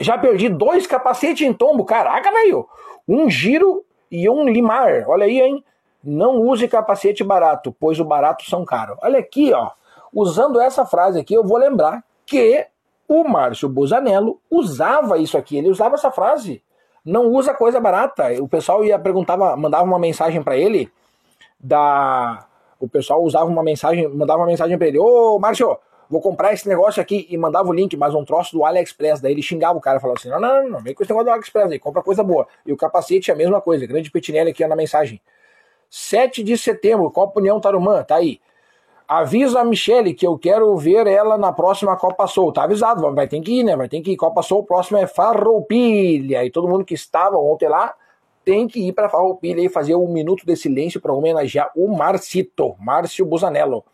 [0.00, 1.84] Já perdi dois capacetes em tombo.
[1.84, 2.68] Caraca, velho.
[3.06, 5.04] Um giro e um limar.
[5.08, 5.64] Olha aí, hein?
[6.02, 8.98] Não use capacete barato, pois o barato são caros.
[9.02, 9.70] Olha aqui, ó.
[10.12, 12.66] Usando essa frase aqui, eu vou lembrar que
[13.08, 16.62] o Márcio Busanello usava isso aqui, ele usava essa frase.
[17.04, 18.30] Não usa coisa barata.
[18.42, 20.90] O pessoal ia perguntava, mandava uma mensagem para ele
[21.60, 22.46] da
[22.78, 25.76] o pessoal usava uma mensagem, mandava uma mensagem para ele: "Ô, Márcio,
[26.08, 29.20] vou comprar esse negócio aqui" e mandava o link, mas um troço do AliExpress.
[29.20, 31.26] Daí ele xingava o cara, falava assim: "Não, não, não, não vem com esse negócio
[31.26, 32.46] do AliExpress aí, compra coisa boa".
[32.66, 33.86] E o capacete é a mesma coisa.
[33.86, 35.20] Grande Petinelli aqui na mensagem.
[35.90, 38.40] 7 de setembro, Copa União Tarumã, tá aí.
[39.06, 42.52] Avisa a Michele que eu quero ver ela na próxima Copa Soul.
[42.52, 43.76] Tá avisado, vai ter que ir, né?
[43.76, 44.16] Vai ter que ir.
[44.16, 46.44] Copa Soul, próximo é Farroupilha.
[46.44, 47.94] E todo mundo que estava ontem lá
[48.44, 52.74] tem que ir para Farroupilha e fazer um minuto de silêncio para homenagear o Marcito,
[52.78, 53.84] Márcio Busanello.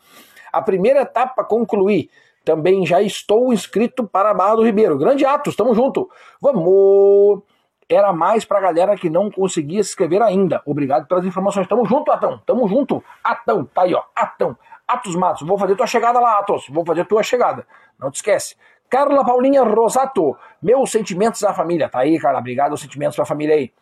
[0.52, 2.10] A primeira etapa concluí.
[2.44, 4.96] Também já estou inscrito para a Barra do Ribeiro.
[4.96, 6.08] Grande Atos, tamo junto.
[6.40, 7.42] Vamos!
[7.88, 10.62] Era mais pra galera que não conseguia se inscrever ainda.
[10.64, 11.66] Obrigado pelas informações.
[11.66, 12.40] Tamo junto, Atão.
[12.46, 13.02] Tamo junto.
[13.22, 14.02] Atão, tá aí, ó.
[14.14, 14.56] Atão.
[14.92, 16.66] Atos Matos, vou fazer tua chegada lá, Atos.
[16.68, 17.66] Vou fazer tua chegada.
[17.98, 18.56] Não te esquece.
[18.88, 21.88] Carla Paulinha Rosato, meus sentimentos à família.
[21.88, 22.38] Tá aí, cara.
[22.38, 23.72] Obrigado, sentimentos pra família aí.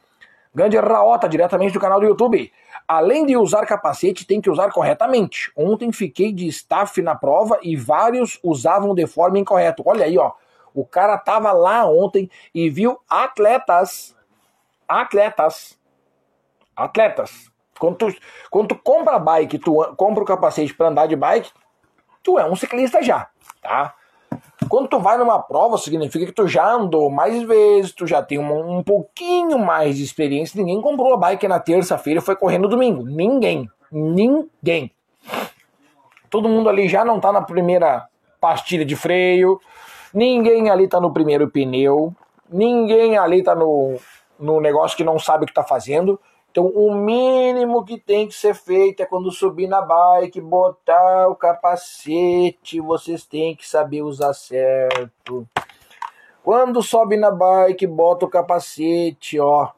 [0.55, 2.53] Grande Raota, diretamente do canal do YouTube.
[2.87, 5.51] Além de usar capacete, tem que usar corretamente.
[5.57, 9.83] Ontem fiquei de staff na prova e vários usavam de forma incorreta.
[9.87, 10.33] Olha aí, ó.
[10.75, 14.15] O cara tava lá ontem e viu atletas.
[14.87, 15.79] Atletas.
[16.77, 18.16] Atletas quando tu,
[18.51, 21.51] quando tu compra bike, tu compra o capacete para andar de bike,
[22.22, 23.29] tu é um ciclista já,
[23.62, 23.95] tá?
[24.68, 28.39] Quando tu vai numa prova, significa que tu já andou mais vezes, tu já tem
[28.39, 30.59] um, um pouquinho mais de experiência.
[30.59, 33.05] Ninguém comprou a bike na terça-feira e foi correndo no domingo.
[33.05, 33.70] Ninguém.
[33.91, 34.93] Ninguém.
[36.29, 38.07] Todo mundo ali já não tá na primeira
[38.41, 39.61] pastilha de freio.
[40.12, 42.12] Ninguém ali tá no primeiro pneu.
[42.51, 43.97] Ninguém ali tá no,
[44.39, 46.20] no negócio que não sabe o que tá fazendo.
[46.51, 51.37] Então, o mínimo que tem que ser feito é quando subir na bike, botar o
[51.37, 55.47] capacete, vocês têm que saber usar certo.
[56.43, 59.69] Quando sobe na bike, bota o capacete, ó.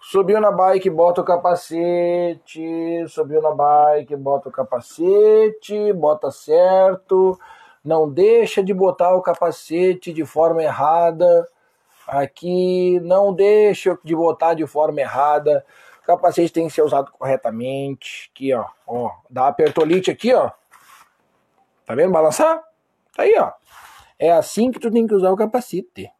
[0.00, 2.62] Subiu na bike, bota o capacete.
[3.08, 7.38] Subiu na bike, bota o capacete, bota certo.
[7.82, 11.48] Não deixa de botar o capacete de forma errada.
[12.06, 15.64] Aqui, não deixa de botar de forma errada.
[16.04, 18.30] Capacete tem que ser usado corretamente.
[18.32, 18.66] Aqui, ó.
[18.86, 20.50] ó dá apertolite aqui, ó.
[21.86, 22.62] Tá vendo balançar?
[23.14, 23.52] Tá aí, ó.
[24.18, 26.10] É assim que tu tem que usar o capacete.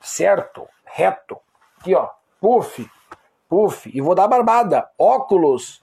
[0.00, 1.38] Certo, reto.
[1.80, 2.08] Aqui, ó.
[2.40, 2.88] Puff,
[3.48, 3.90] puff.
[3.92, 4.88] E vou dar barbada.
[4.98, 5.82] Óculos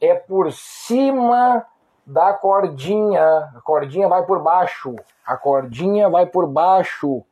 [0.00, 1.64] é por cima
[2.06, 3.52] da cordinha.
[3.54, 4.96] A cordinha vai por baixo.
[5.26, 7.22] A cordinha vai por baixo,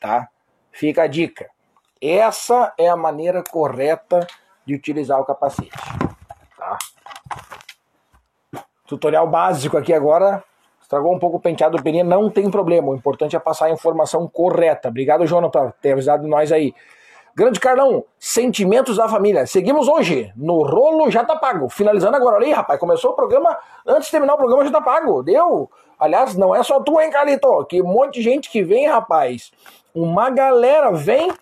[0.00, 0.28] tá?
[0.70, 1.50] Fica a dica.
[2.00, 4.26] Essa é a maneira correta
[4.66, 5.70] de utilizar o capacete.
[6.56, 6.78] Tá?
[8.86, 10.42] Tutorial básico aqui agora.
[10.80, 12.90] Estragou um pouco o penteado do peninha, não tem problema.
[12.90, 14.88] O importante é passar a informação correta.
[14.88, 16.74] Obrigado, Jonas, por ter avisado nós aí.
[17.34, 19.46] Grande Carlão, sentimentos da família.
[19.46, 21.70] Seguimos hoje no rolo já tá pago.
[21.70, 22.44] Finalizando agora.
[22.44, 23.56] Aí, rapaz, começou o programa.
[23.86, 25.22] Antes de terminar o programa já tá pago.
[25.22, 25.70] Deu?
[25.98, 27.64] Aliás, não é só tu, hein, Carlito?
[27.64, 29.50] Que um monte de gente que vem, rapaz.
[29.94, 31.32] Uma galera vem,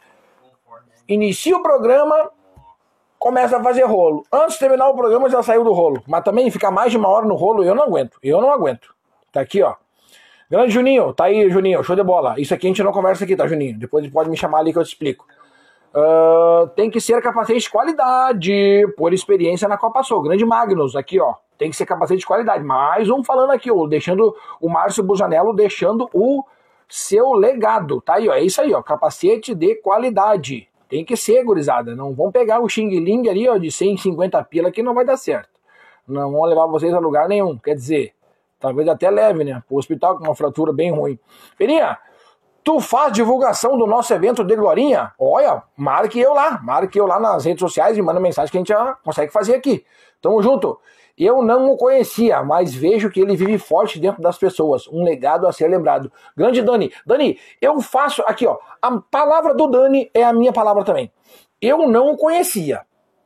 [1.08, 2.30] inicia o programa,
[3.20, 4.24] começa a fazer rolo.
[4.32, 6.02] Antes de terminar o programa já saiu do rolo.
[6.08, 8.18] Mas também ficar mais de uma hora no rolo eu não aguento.
[8.22, 8.92] Eu não aguento.
[9.30, 9.74] Tá aqui, ó.
[10.50, 12.34] Grande Juninho, tá aí, Juninho, show de bola.
[12.38, 13.78] Isso aqui a gente não conversa aqui, tá, Juninho?
[13.78, 15.24] Depois pode me chamar ali que eu te explico.
[15.94, 18.52] Uh, tem que ser capacete de qualidade,
[18.96, 20.22] por experiência na Copa Sul.
[20.22, 22.64] Grande Magnus, aqui ó, tem que ser capacete de qualidade.
[22.64, 26.44] Mais um falando aqui, ó, deixando o Márcio Bujanello deixando o
[26.88, 28.00] seu legado.
[28.00, 30.69] Tá aí, ó, é isso aí, ó, capacete de qualidade.
[30.90, 31.94] Tem que ser, gurizada.
[31.94, 35.16] Não vão pegar o Xing Ling ali, ó, de 150 pila que não vai dar
[35.16, 35.48] certo.
[36.06, 37.56] Não vão levar vocês a lugar nenhum.
[37.56, 38.12] Quer dizer,
[38.58, 39.62] talvez até leve, né?
[39.66, 41.18] Pro hospital com uma fratura bem ruim.
[41.56, 41.96] Peninha,
[42.62, 45.12] Tu faz divulgação do nosso evento de Glorinha?
[45.18, 48.60] Olha, marque eu lá, marque eu lá nas redes sociais e manda mensagem que a
[48.60, 49.84] gente já consegue fazer aqui.
[50.20, 50.78] Tamo junto.
[51.20, 54.88] Eu não o conhecia, mas vejo que ele vive forte dentro das pessoas.
[54.88, 56.10] Um legado a ser lembrado.
[56.34, 56.90] Grande Dani.
[57.04, 58.22] Dani, eu faço.
[58.22, 58.56] Aqui, ó.
[58.80, 61.12] A palavra do Dani é a minha palavra também.
[61.60, 62.80] Eu não o conhecia.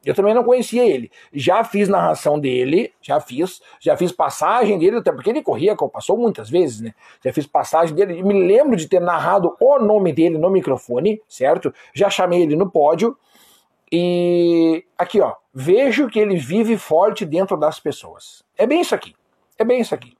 [0.04, 1.08] Eu também não conhecia ele.
[1.32, 6.18] Já fiz narração dele, já fiz, já fiz passagem dele, até porque ele corria, passou
[6.18, 6.92] muitas vezes, né?
[7.24, 11.72] Já fiz passagem dele, me lembro de ter narrado o nome dele no microfone, certo?
[11.94, 13.16] Já chamei ele no pódio.
[13.96, 18.42] E aqui, ó, vejo que ele vive forte dentro das pessoas.
[18.58, 19.14] É bem isso aqui.
[19.56, 20.16] É bem isso aqui.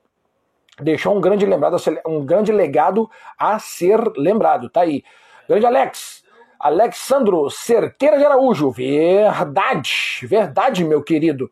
[0.81, 4.71] Deixou um grande lembrado, um grande legado a ser lembrado.
[4.71, 5.03] Tá aí.
[5.49, 6.23] Grande Alex,
[6.57, 11.51] Alexandro Cerqueira de Araújo, verdade, verdade, meu querido.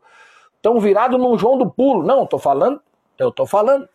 [0.62, 2.04] Tão virado num João do Pulo.
[2.04, 2.80] Não, tô falando,
[3.18, 3.88] eu tô falando.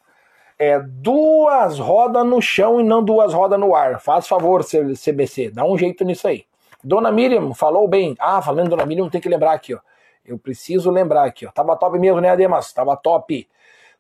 [0.60, 4.02] É duas rodas no chão e não duas rodas no ar.
[4.02, 6.46] Faz favor, CBC, dá um jeito nisso aí.
[6.88, 8.16] Dona Miriam falou bem.
[8.18, 9.80] Ah, falando Dona Miriam, tem que lembrar aqui, ó.
[10.26, 11.52] Eu preciso lembrar aqui, ó.
[11.52, 12.72] Tava top mesmo, né, Ademas?
[12.72, 13.46] Tava top.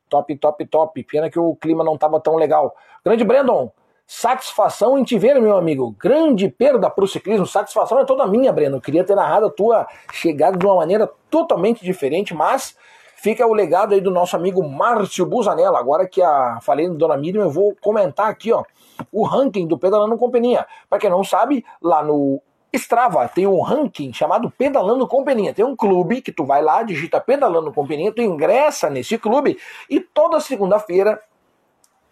[0.07, 1.03] Top, top, top.
[1.03, 2.73] Pena que o clima não tava tão legal.
[3.03, 3.69] Grande Brandon,
[4.05, 5.93] Satisfação em te ver, meu amigo.
[5.99, 7.45] Grande perda para o ciclismo.
[7.45, 8.55] Satisfação é toda minha.
[8.57, 12.77] Eu queria ter narrado a tua chegada de uma maneira totalmente diferente, mas
[13.17, 15.77] fica o legado aí do nosso amigo Márcio Busanella.
[15.77, 18.63] Agora que a falei do Dona Miriam, eu vou comentar aqui, ó,
[19.11, 20.65] o ranking do Pedalando Companhia.
[20.89, 22.41] Para quem não sabe, lá no
[22.73, 25.53] Strava tem um ranking chamado Pedalando Companhia.
[25.53, 29.57] Tem um clube que tu vai lá, digita Pedalando Companhia, tu ingressa nesse clube
[29.89, 31.21] e toda segunda-feira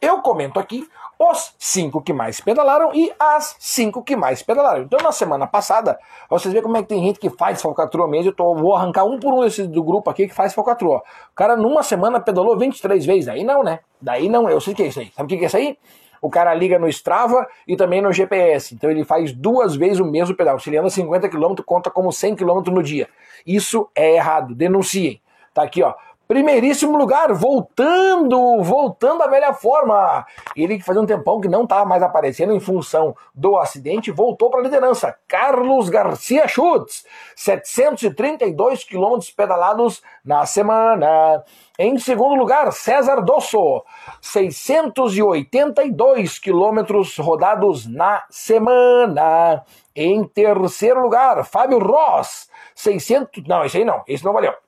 [0.02, 0.88] eu comento aqui
[1.18, 4.84] os cinco que mais pedalaram e as cinco que mais pedalaram.
[4.84, 5.98] Então, na semana passada,
[6.30, 8.30] vocês veem como é que tem gente que faz falcatrua mesmo.
[8.30, 10.98] Eu tô, vou arrancar um por um esse do grupo aqui que faz falcatrua.
[11.32, 13.26] O cara, numa semana, pedalou 23 vezes.
[13.26, 13.80] Daí não, né?
[14.02, 15.12] Daí não, eu sei o que é isso aí.
[15.16, 15.78] Sabe o que é isso aí?
[16.26, 18.74] O cara liga no Strava e também no GPS.
[18.74, 20.60] Então ele faz duas vezes o mesmo pedal.
[20.60, 23.08] Se ele anda 50 km, conta como 100 km no dia.
[23.46, 24.56] Isso é errado.
[24.56, 25.22] Denunciem.
[25.54, 25.94] Tá aqui, ó.
[26.28, 30.26] Primeiríssimo lugar, voltando, voltando à velha forma.
[30.56, 34.50] Ele que fazia um tempão que não estava mais aparecendo em função do acidente, voltou
[34.50, 35.16] para a liderança.
[35.28, 37.06] Carlos Garcia Schutz,
[37.36, 41.44] 732 quilômetros pedalados na semana.
[41.78, 43.84] Em segundo lugar, César Dosso,
[44.20, 49.64] 682 quilômetros rodados na semana.
[49.96, 53.44] Em terceiro lugar, Fábio Ross, 600.
[53.48, 54.65] Não, esse aí não, esse não valeu.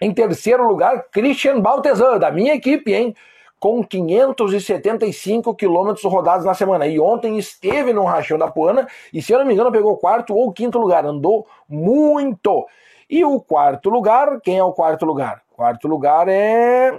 [0.00, 3.14] Em terceiro lugar, Christian Baltesan, da minha equipe, hein?
[3.58, 6.86] Com 575 quilômetros rodados na semana.
[6.86, 10.34] E ontem esteve no Rachão da Puana e, se eu não me engano, pegou quarto
[10.34, 11.04] ou quinto lugar.
[11.04, 12.66] Andou muito.
[13.08, 15.42] E o quarto lugar, quem é o quarto lugar?
[15.54, 16.98] Quarto lugar é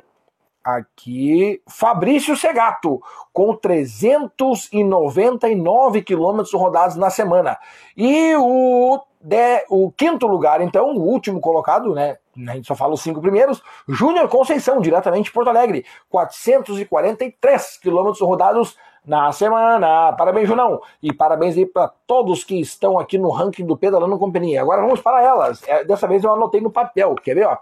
[0.63, 3.01] aqui Fabrício Segato,
[3.33, 7.57] com 399 quilômetros rodados na semana.
[7.95, 12.17] E o, de, o quinto lugar, então, o último colocado, né?
[12.47, 18.21] a gente só fala os cinco primeiros, Júnior Conceição, diretamente de Porto Alegre, 443 quilômetros
[18.21, 20.13] rodados na semana.
[20.13, 20.81] Parabéns, Junão.
[21.01, 24.61] E parabéns aí para todos que estão aqui no ranking do Pedalando Companhia.
[24.61, 25.61] Agora vamos para elas.
[25.67, 27.47] É, dessa vez eu anotei no papel, quer ver?
[27.47, 27.57] Ó?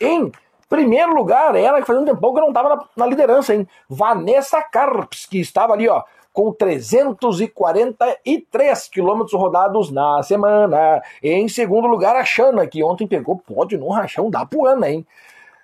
[0.00, 0.32] Em
[0.70, 3.68] primeiro lugar, ela que fazia um tempão que não estava na, na liderança, hein?
[3.88, 11.02] Vanessa Carps, que estava ali, ó, com 343 quilômetros rodados na semana.
[11.20, 15.04] Em segundo lugar, a Xana, que ontem pegou pódio no rachão da Puana, hein?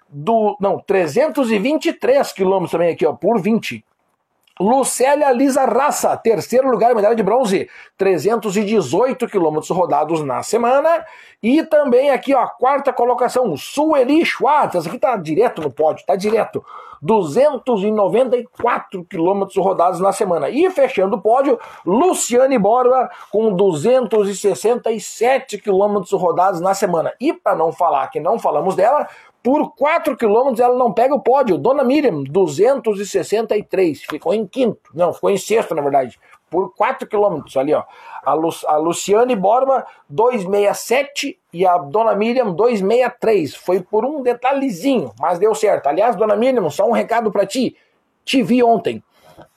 [0.09, 3.85] Do, não, 323 quilômetros também aqui, ó, por 20.
[4.59, 11.05] Lucélia Lisa Raça, terceiro lugar, medalha de bronze, 318 quilômetros rodados na semana.
[11.43, 16.17] E também aqui, ó, quarta colocação, Sueli Schwartz, essa aqui tá direto no pódio, tá
[16.17, 16.65] direto.
[17.03, 20.49] 294 quilômetros rodados na semana.
[20.49, 27.13] E fechando o pódio, Luciane Borba com 267 quilômetros rodados na semana.
[27.21, 29.07] E para não falar que não falamos dela,
[29.47, 31.57] por 4 quilômetros ela não pega o pódio.
[31.57, 34.03] Dona Miriam, 263.
[34.03, 34.91] Ficou em quinto.
[34.93, 36.19] Não, ficou em sexto, na verdade.
[36.51, 37.85] Por 4 quilômetros ali, ó.
[38.25, 43.55] A, Lu, a Luciane Borba, 267 e a Dona Miriam, 263.
[43.55, 45.87] Foi por um detalhezinho, mas deu certo.
[45.87, 47.77] Aliás, Dona Miriam, só um recado para ti.
[48.25, 49.01] Te vi ontem.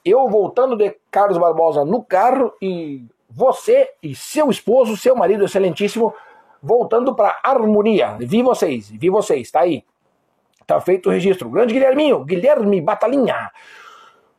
[0.06, 6.14] Eu voltando de Carlos Barbosa no carro e você e seu esposo, seu marido excelentíssimo,
[6.62, 8.18] voltando para harmonia.
[8.20, 9.84] Vi vocês, vi vocês, tá aí.
[10.66, 11.50] Tá feito o registro.
[11.50, 13.52] Grande Guilherminho, Guilherme Batalinha.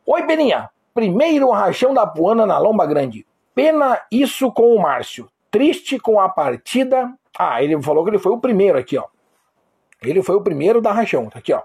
[0.05, 0.69] Oi, Beninha.
[0.93, 3.25] Primeiro rachão da Puana na Lomba Grande.
[3.53, 5.29] Pena isso com o Márcio.
[5.49, 7.13] Triste com a partida.
[7.37, 9.05] Ah, ele falou que ele foi o primeiro aqui, ó.
[10.01, 11.29] Ele foi o primeiro da rachão.
[11.29, 11.61] Tá aqui, ó.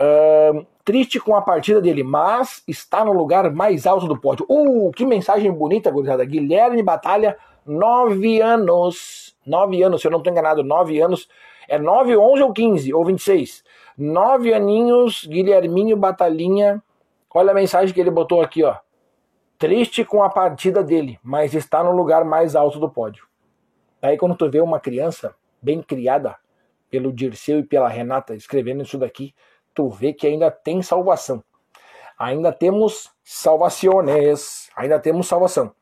[0.00, 4.46] Uh, triste com a partida dele, mas está no lugar mais alto do pódio.
[4.48, 6.24] Uh, que mensagem bonita, gurizada.
[6.24, 7.36] Guilherme Batalha,
[7.68, 9.36] nove anos.
[9.46, 11.28] Nove anos, se eu não estou enganado, nove anos.
[11.68, 13.62] É nove, onze ou quinze, ou vinte e seis.
[13.96, 16.82] Nove aninhos, Guilherminho Batalhinha.
[17.32, 18.76] Olha a mensagem que ele botou aqui, ó.
[19.58, 23.26] Triste com a partida dele, mas está no lugar mais alto do pódio.
[24.00, 26.36] Aí quando tu vê uma criança bem criada
[26.88, 29.34] pelo Dirceu e pela Renata escrevendo isso daqui,
[29.74, 31.42] tu vê que ainda tem salvação.
[32.18, 35.72] Ainda temos salvações, ainda temos salvação.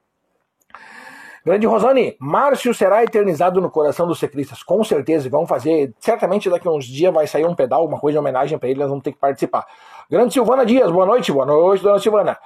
[1.47, 5.31] Grande Rosane, Márcio será eternizado no coração dos ciclistas, com certeza.
[5.31, 8.59] Vão fazer, certamente daqui a uns dias vai sair um pedal, uma coisa de homenagem
[8.59, 9.65] para ele, nós vamos ter que participar.
[10.11, 12.37] Grande Silvana Dias, boa noite, boa noite, dona Silvana.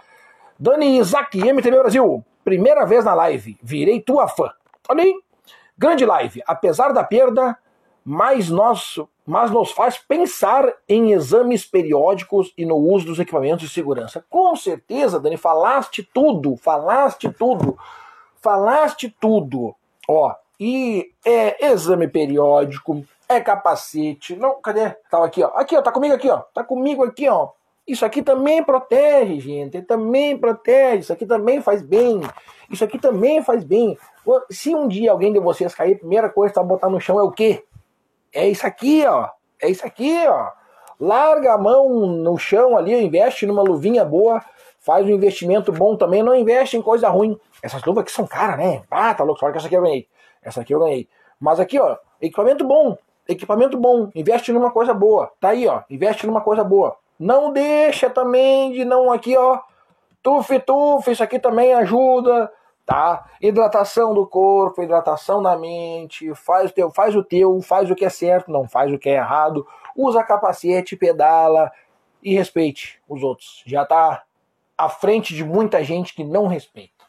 [0.58, 4.50] Dani Isaac, MTV Brasil, primeira vez na live, virei tua fã.
[4.86, 5.14] Olha aí,
[5.78, 7.56] grande live, apesar da perda,
[8.04, 13.72] mas, nós, mas nos faz pensar em exames periódicos e no uso dos equipamentos de
[13.72, 14.22] segurança.
[14.28, 17.78] Com certeza, Dani, falaste tudo, falaste tudo,
[18.40, 19.74] falaste tudo.
[20.08, 24.90] Ó, e é exame periódico, é capacete, não, cadê?
[25.10, 25.48] Tava aqui, ó.
[25.54, 26.38] Aqui, ó, tá comigo aqui, ó.
[26.52, 27.50] Tá comigo aqui, ó.
[27.86, 29.82] Isso aqui também protege, gente.
[29.82, 31.00] Também protege.
[31.00, 32.20] Isso aqui também faz bem.
[32.70, 33.98] Isso aqui também faz bem.
[34.50, 37.18] Se um dia alguém de vocês cair, a primeira coisa que tá botar no chão
[37.18, 37.64] é o quê?
[38.32, 39.28] É isso aqui, ó.
[39.60, 40.50] É isso aqui, ó.
[41.00, 44.44] Larga a mão no chão ali, investe numa luvinha boa,
[44.80, 47.38] faz um investimento bom também, não investe em coisa ruim.
[47.62, 48.82] Essas luvas aqui são caras, né?
[48.90, 50.08] Ah, tá louco, só que essa aqui eu ganhei.
[50.42, 51.08] Essa aqui eu ganhei.
[51.38, 52.96] Mas aqui, ó, equipamento bom,
[53.28, 55.30] equipamento bom, investe numa coisa boa.
[55.40, 56.96] Tá aí, ó, investe numa coisa boa.
[57.18, 59.60] Não deixa também de não aqui, ó,
[60.22, 62.50] tufe, tufe, isso aqui também ajuda
[62.90, 63.24] tá?
[63.40, 68.04] Hidratação do corpo, hidratação da mente, faz o teu, faz o teu, faz o que
[68.04, 69.64] é certo, não faz o que é errado,
[69.96, 71.70] usa capacete, pedala
[72.20, 73.62] e respeite os outros.
[73.64, 74.24] Já tá
[74.80, 77.04] à frente de muita gente que não respeita.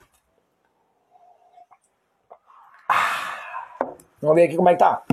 [2.90, 5.04] Ah, vamos ver aqui como é que tá.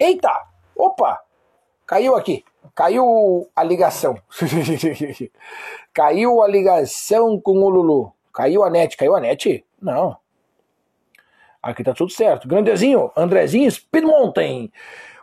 [0.00, 0.46] Eita!
[0.74, 1.20] Opa!
[1.86, 2.42] Caiu aqui.
[2.74, 4.16] Caiu a ligação.
[5.92, 8.12] Caiu a ligação com o Lulu.
[8.32, 8.96] Caiu a net.
[8.96, 9.62] Caiu a net?
[9.80, 10.16] Não.
[11.62, 12.48] Aqui tá tudo certo.
[12.48, 14.72] Grandezinho, Andrezinho Speed Mountain.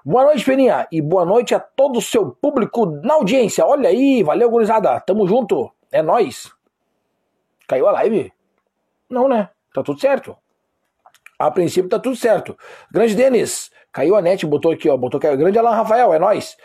[0.05, 0.87] Boa noite, Peninha.
[0.91, 3.65] E boa noite a todo o seu público na audiência.
[3.65, 4.99] Olha aí, valeu, gurizada.
[4.99, 5.71] Tamo junto.
[5.93, 6.51] É nós.
[7.67, 8.33] Caiu a live?
[9.07, 9.49] Não, né?
[9.71, 10.35] Tá tudo certo.
[11.37, 12.57] A princípio tá tudo certo.
[12.91, 13.69] Grande Denis.
[13.91, 14.97] Caiu a net, botou aqui, ó.
[14.97, 15.37] Botou aqui.
[15.37, 16.57] Grande Alan Rafael, é nós.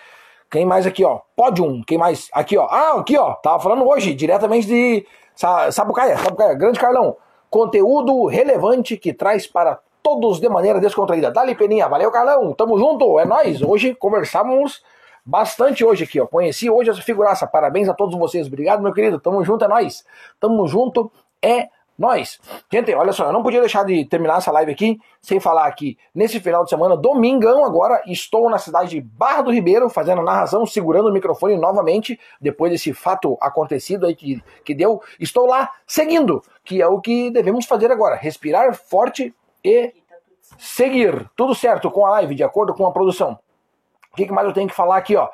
[0.51, 1.20] Quem mais aqui, ó?
[1.37, 1.83] Pódium.
[1.87, 2.31] Quem mais?
[2.33, 2.66] Aqui, ó.
[2.70, 3.35] Ah, aqui, ó.
[3.35, 6.16] Tava falando hoje, diretamente de Sabucaia.
[6.16, 6.55] Sabucaia.
[6.55, 7.14] Grande Carlão.
[7.51, 11.31] Conteúdo relevante que traz para todos de maneira descontraída.
[11.31, 11.87] Dali, Peninha.
[11.87, 12.55] Valeu, Carlão.
[12.55, 13.20] Tamo junto.
[13.20, 13.61] É nós.
[13.61, 14.83] Hoje conversamos
[15.29, 16.26] bastante hoje aqui, ó.
[16.26, 17.47] Conheci hoje essa figuraça.
[17.47, 18.47] Parabéns a todos vocês.
[18.47, 19.20] Obrigado, meu querido.
[19.20, 20.03] Tamo junto, é nós.
[20.41, 21.12] Tamo junto,
[21.43, 21.68] é
[21.99, 22.41] nós.
[22.72, 25.99] Gente, olha só, eu não podia deixar de terminar essa live aqui sem falar aqui.
[26.14, 30.24] Nesse final de semana, domingão agora, estou na cidade de Barra do Ribeiro, fazendo a
[30.24, 35.03] narração, segurando o microfone novamente, depois desse fato acontecido aí que, que deu.
[35.20, 38.16] Estou lá seguindo, que é o que devemos fazer agora.
[38.16, 39.93] Respirar forte e
[40.57, 41.29] seguir.
[41.37, 43.39] Tudo certo com a live, de acordo com a produção.
[44.13, 45.29] O que, que mais eu tenho que falar aqui, ó?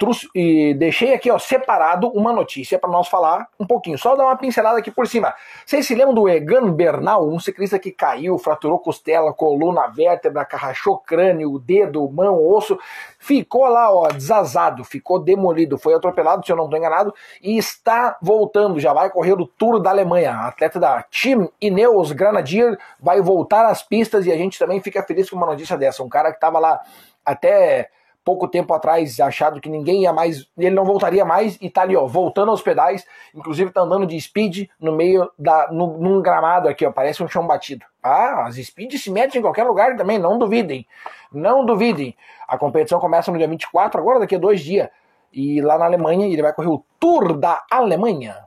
[0.00, 3.98] trouxe, e deixei aqui ó, separado uma notícia para nós falar um pouquinho.
[3.98, 5.34] Só dar uma pincelada aqui por cima.
[5.66, 10.96] Vocês se lembram do Egan Bernal, um ciclista que caiu, fraturou costela, coluna, vértebra, carrachou
[10.96, 12.78] crânio, dedo, mão, osso,
[13.18, 18.16] ficou lá ó, desazado, ficou demolido, foi atropelado, se eu não estou enganado, e está
[18.22, 20.32] voltando, já vai correr o Tour da Alemanha.
[20.32, 25.28] Atleta da Team Ineos Granadier vai voltar às pistas e a gente também fica feliz
[25.28, 26.02] com uma notícia dessa.
[26.02, 26.80] Um cara que estava lá
[27.22, 27.90] até
[28.30, 31.96] pouco tempo atrás achado que ninguém ia mais, ele não voltaria mais e tá ali,
[31.96, 33.04] ó, voltando aos pedais,
[33.34, 37.28] inclusive tá andando de speed no meio da no, num gramado aqui, ó, parece um
[37.28, 37.84] chão batido.
[38.00, 40.86] Ah, as speeds se metem em qualquer lugar também, não duvidem.
[41.32, 42.16] Não duvidem.
[42.46, 44.88] A competição começa no dia 24, agora daqui a dois dias.
[45.32, 48.44] E lá na Alemanha, ele vai correr o Tour da Alemanha.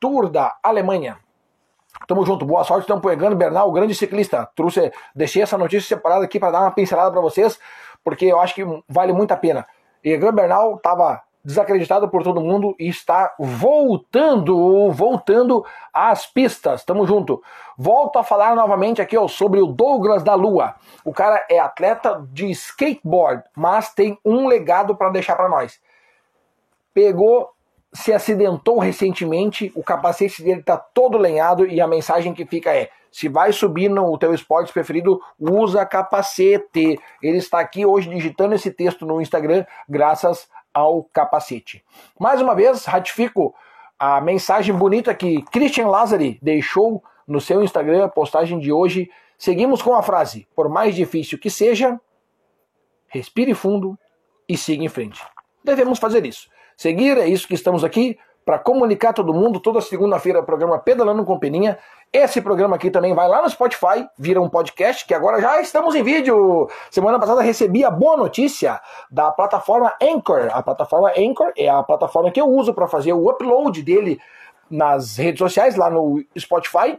[0.00, 1.18] Tour da Alemanha.
[2.08, 4.48] Tamo junto, boa sorte, estamos pegando Bernal, grande ciclista.
[4.56, 7.58] Trouxe, deixei essa notícia separada aqui para dar uma pincelada para vocês
[8.04, 9.66] porque eu acho que vale muito a pena.
[10.02, 16.84] Egan Bernal estava desacreditado por todo mundo e está voltando, voltando às pistas.
[16.84, 17.42] Tamo junto.
[17.76, 20.74] Volto a falar novamente aqui ó, sobre o Douglas da Lua.
[21.04, 25.80] O cara é atleta de skateboard, mas tem um legado para deixar para nós.
[26.94, 27.50] Pegou,
[27.92, 32.90] se acidentou recentemente, o capacete dele tá todo lenhado e a mensagem que fica é:
[33.12, 36.98] se vai subir no teu esporte preferido, usa capacete.
[37.22, 41.84] Ele está aqui hoje digitando esse texto no Instagram, graças ao capacete.
[42.18, 43.54] Mais uma vez, ratifico
[43.98, 49.10] a mensagem bonita que Christian Lazari deixou no seu Instagram, a postagem de hoje.
[49.36, 52.00] Seguimos com a frase: por mais difícil que seja,
[53.08, 53.98] respire fundo
[54.48, 55.22] e siga em frente.
[55.62, 56.48] Devemos fazer isso.
[56.76, 59.60] Seguir é isso que estamos aqui para comunicar todo mundo.
[59.60, 61.78] Toda segunda-feira, programa Pedalando com Peninha.
[62.12, 65.94] Esse programa aqui também vai lá no Spotify, vira um podcast, que agora já estamos
[65.94, 66.68] em vídeo.
[66.90, 68.80] Semana passada recebi a boa notícia
[69.10, 70.50] da plataforma Anchor.
[70.52, 74.20] A plataforma Anchor é a plataforma que eu uso para fazer o upload dele
[74.70, 76.98] nas redes sociais, lá no Spotify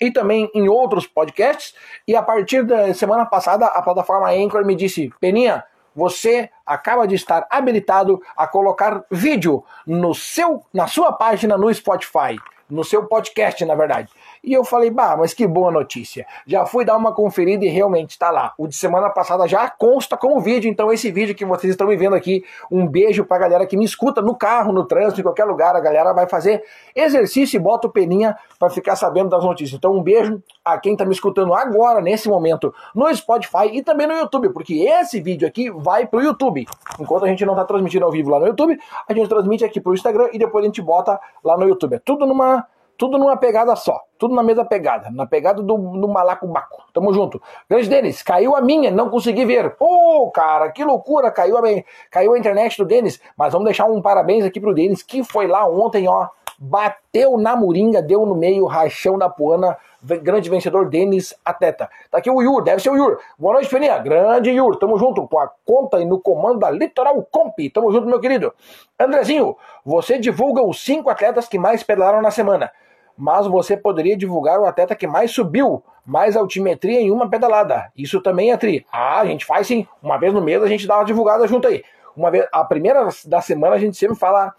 [0.00, 1.74] e também em outros podcasts.
[2.06, 7.14] E a partir da semana passada, a plataforma Anchor me disse: Peninha, você acaba de
[7.14, 12.38] estar habilitado a colocar vídeo no seu, na sua página no Spotify,
[12.68, 14.10] no seu podcast, na verdade.
[14.44, 16.26] E eu falei, bah, mas que boa notícia.
[16.46, 18.52] Já fui dar uma conferida e realmente está lá.
[18.58, 21.96] O de semana passada já consta como vídeo, então esse vídeo que vocês estão me
[21.96, 25.46] vendo aqui, um beijo pra galera que me escuta no carro, no trânsito, em qualquer
[25.46, 25.74] lugar.
[25.74, 26.62] A galera vai fazer
[26.94, 29.78] exercício e bota o peninha para ficar sabendo das notícias.
[29.78, 34.06] Então um beijo a quem está me escutando agora, nesse momento, no Spotify e também
[34.06, 36.66] no YouTube, porque esse vídeo aqui vai pro YouTube.
[37.00, 38.78] Enquanto a gente não está transmitindo ao vivo lá no YouTube,
[39.08, 41.94] a gente transmite aqui pro Instagram e depois a gente bota lá no YouTube.
[41.94, 42.66] É tudo numa
[42.96, 44.00] tudo numa pegada só.
[44.18, 45.10] Tudo na mesma pegada.
[45.10, 46.84] Na pegada do, do malacubaco.
[46.92, 47.42] Tamo junto.
[47.68, 49.70] Grande Denis, caiu a minha, não consegui ver.
[49.76, 51.30] Pô, cara, que loucura.
[51.30, 51.62] Caiu a,
[52.10, 53.20] caiu a internet do Denis.
[53.36, 56.28] Mas vamos deixar um parabéns aqui pro Denis, que foi lá ontem, ó.
[56.56, 59.76] Bateu na moringa, deu no meio, rachão da poana.
[60.00, 61.90] Grande vencedor, Denis Ateta.
[62.10, 63.18] Tá aqui o Yur, deve ser o Yur.
[63.36, 63.98] Boa noite, Feninha.
[63.98, 64.76] Grande Yur.
[64.76, 67.58] Tamo junto com a conta e no comando da Litoral Comp.
[67.72, 68.52] Tamo junto, meu querido.
[69.00, 72.70] Andrezinho, você divulga os cinco atletas que mais pedalaram na semana
[73.16, 77.90] mas você poderia divulgar o atleta que mais subiu, mais altimetria em uma pedalada.
[77.96, 78.86] Isso também é tri.
[78.92, 79.86] Ah, a gente faz sim.
[80.02, 81.84] Uma vez no mês a gente dá uma divulgada junto aí.
[82.16, 84.54] Uma vez, a primeira da semana a gente sempre fala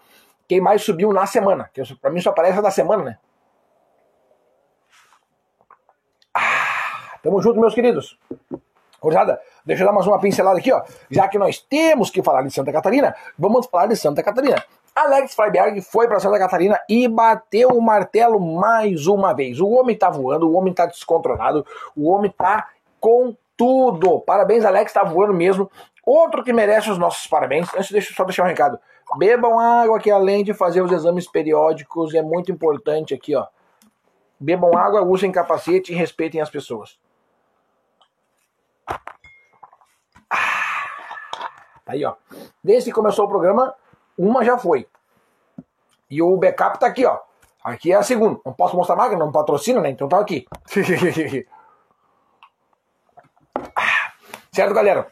[0.48, 1.70] quem mais subiu na semana.
[1.72, 3.18] Que pra mim só aparece a da semana, né?
[6.34, 8.18] Ah, tamo junto, meus queridos.
[9.00, 10.82] Gurizada, deixa eu dar mais uma pincelada aqui, ó.
[11.10, 14.62] Já que nós temos que falar de Santa Catarina, vamos falar de Santa Catarina.
[14.96, 19.60] Alex Freiberg foi para Santa Catarina e bateu o martelo mais uma vez.
[19.60, 24.20] O homem tá voando, o homem tá descontrolado, o homem tá com tudo.
[24.20, 25.70] Parabéns, Alex, tá voando mesmo.
[26.02, 28.80] Outro que merece os nossos parabéns, antes deixa só deixar um recado.
[29.18, 33.46] Bebam água que além de fazer os exames periódicos, é muito importante aqui, ó.
[34.40, 36.98] Bebam água, usem capacete e respeitem as pessoas.
[40.30, 40.86] Ah,
[41.84, 42.14] tá aí, ó.
[42.64, 43.74] Desde que começou o programa,
[44.18, 44.86] uma já foi.
[46.10, 47.18] E o backup tá aqui, ó.
[47.62, 48.40] Aqui é a segunda.
[48.44, 49.90] Não posso mostrar marca, não patrocina, né?
[49.90, 50.46] Então tá aqui.
[54.52, 55.08] certo, galera?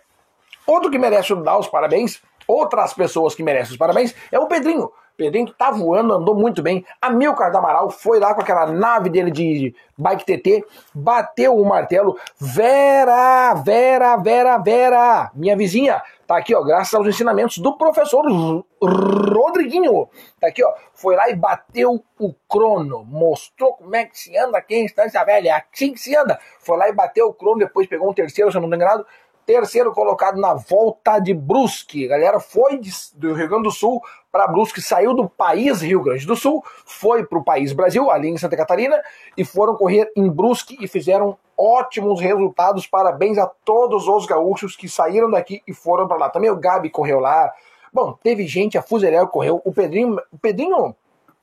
[0.66, 4.90] Outro que merece dar os parabéns, outras pessoas que merecem os parabéns, é o Pedrinho.
[5.16, 6.84] Pedrinho que tá voando, andou muito bem.
[7.00, 11.64] A Milcar da Amaral foi lá com aquela nave dele de bike TT, bateu o
[11.64, 12.18] martelo.
[12.36, 18.24] Vera, Vera, Vera, Vera, minha vizinha, tá aqui, ó, graças aos ensinamentos do professor
[18.86, 20.08] Rodriguinho.
[20.40, 24.58] Tá aqui, ó, foi lá e bateu o crono, mostrou como é que se anda
[24.58, 26.38] aqui em Instância Velha, é assim que se anda.
[26.60, 29.06] Foi lá e bateu o crono, depois pegou um terceiro, se eu não tô enganado,
[29.44, 32.06] terceiro colocado na volta de Brusque.
[32.06, 34.02] A galera foi de, do Rio Grande do Sul
[34.32, 38.28] para Brusque, saiu do país Rio Grande do Sul, foi para o país Brasil, ali
[38.28, 39.00] em Santa Catarina,
[39.36, 42.86] e foram correr em Brusque e fizeram ótimos resultados.
[42.86, 46.30] Parabéns a todos os gaúchos que saíram daqui e foram para lá.
[46.30, 47.52] Também o Gabi correu lá.
[47.94, 50.96] Bom, teve gente, a Fuzeléu correu, o Pedrinho, o Pedrinho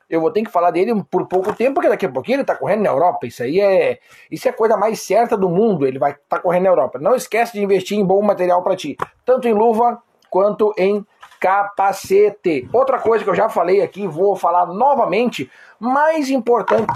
[0.10, 2.54] eu vou ter que falar dele por pouco tempo, porque daqui a pouquinho ele tá
[2.54, 3.26] correndo na Europa.
[3.26, 4.00] Isso aí é.
[4.30, 5.88] Isso é a coisa mais certa do mundo.
[5.88, 7.00] Ele vai estar tá correndo na Europa.
[7.00, 11.06] Não esquece de investir em bom material para ti, tanto em luva quanto em
[11.40, 12.68] capacete.
[12.74, 15.50] Outra coisa que eu já falei aqui, vou falar novamente,
[15.80, 16.92] mais importante.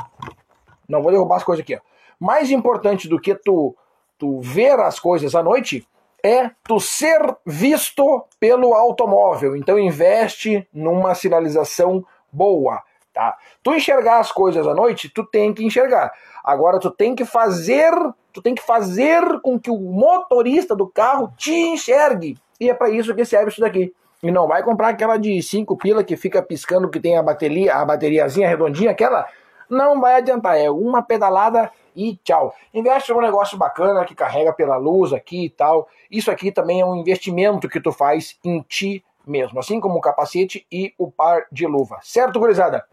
[0.89, 1.79] Não vou derrubar as coisas aqui, ó.
[2.19, 3.73] Mais importante do que tu,
[4.17, 5.87] tu ver as coisas à noite
[6.25, 9.55] é tu ser visto pelo automóvel.
[9.55, 12.81] Então investe numa sinalização boa
[13.15, 13.37] tá?
[13.63, 16.11] Tu enxergar as coisas à noite, tu tem que enxergar.
[16.43, 17.91] Agora tu tem que fazer,
[18.33, 22.37] tu tem que fazer com que o motorista do carro te enxergue.
[22.59, 23.93] E é para isso que serve isso daqui.
[24.21, 27.75] E não vai comprar aquela de 5 pila que fica piscando que tem a bateria,
[27.75, 29.25] a bateriazinha redondinha, aquela.
[29.69, 32.53] Não vai adiantar, é uma pedalada e tchau.
[32.73, 35.87] Investe num negócio bacana que carrega pela luz aqui e tal.
[36.11, 40.01] Isso aqui também é um investimento que tu faz em ti mesmo, assim como o
[40.01, 41.99] capacete e o par de luva.
[42.03, 42.85] Certo, gurizada?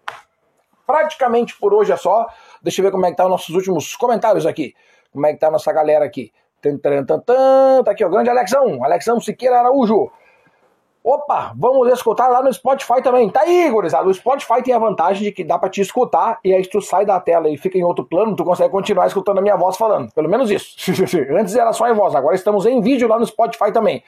[0.87, 2.27] Praticamente por hoje é só.
[2.63, 4.75] Deixa eu ver como é que tá os nossos últimos comentários aqui.
[5.13, 6.33] Como é que tá a nossa galera aqui.
[7.85, 10.11] Tá aqui, o grande Alexão, Alexão Siqueira Araújo.
[11.05, 13.29] Opa, vamos escutar lá no Spotify também.
[13.29, 14.09] Tá aí, gurizada.
[14.09, 17.05] O Spotify tem a vantagem de que dá pra te escutar e aí tu sai
[17.05, 20.13] da tela e fica em outro plano, tu consegue continuar escutando a minha voz falando.
[20.13, 20.77] Pelo menos isso.
[21.37, 24.05] Antes era só em voz, agora estamos em vídeo lá no Spotify também.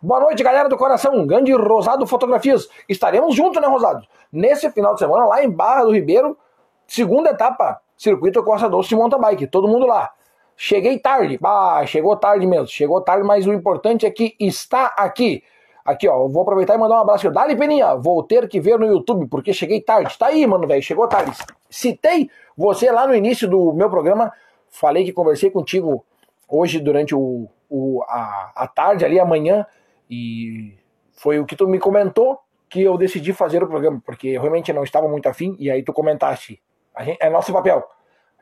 [0.00, 1.26] Boa noite, galera do coração.
[1.26, 2.68] Grande Rosado Fotografias.
[2.88, 4.06] Estaremos juntos, né, Rosado?
[4.32, 6.38] Nesse final de semana, lá em Barra do Ribeiro,
[6.86, 9.46] segunda etapa, Circuito Costa Doce de Mountain Bike.
[9.48, 10.12] Todo mundo lá.
[10.56, 11.38] Cheguei tarde.
[11.44, 12.68] Ah, chegou tarde mesmo.
[12.68, 15.42] Chegou tarde, mas o importante é que está aqui.
[15.88, 17.30] Aqui, ó, vou aproveitar e mandar um abraço.
[17.30, 20.18] Dali, Peninha, vou ter que ver no YouTube, porque cheguei tarde.
[20.18, 21.32] Tá aí, mano, velho, chegou tarde.
[21.70, 24.30] Citei você lá no início do meu programa.
[24.68, 26.04] Falei que conversei contigo
[26.46, 29.64] hoje durante o, o a, a tarde ali, amanhã.
[30.10, 30.74] E
[31.14, 32.38] foi o que tu me comentou
[32.68, 35.56] que eu decidi fazer o programa, porque eu realmente não estava muito afim.
[35.58, 36.60] E aí tu comentaste.
[37.00, 37.82] Gente, é nosso papel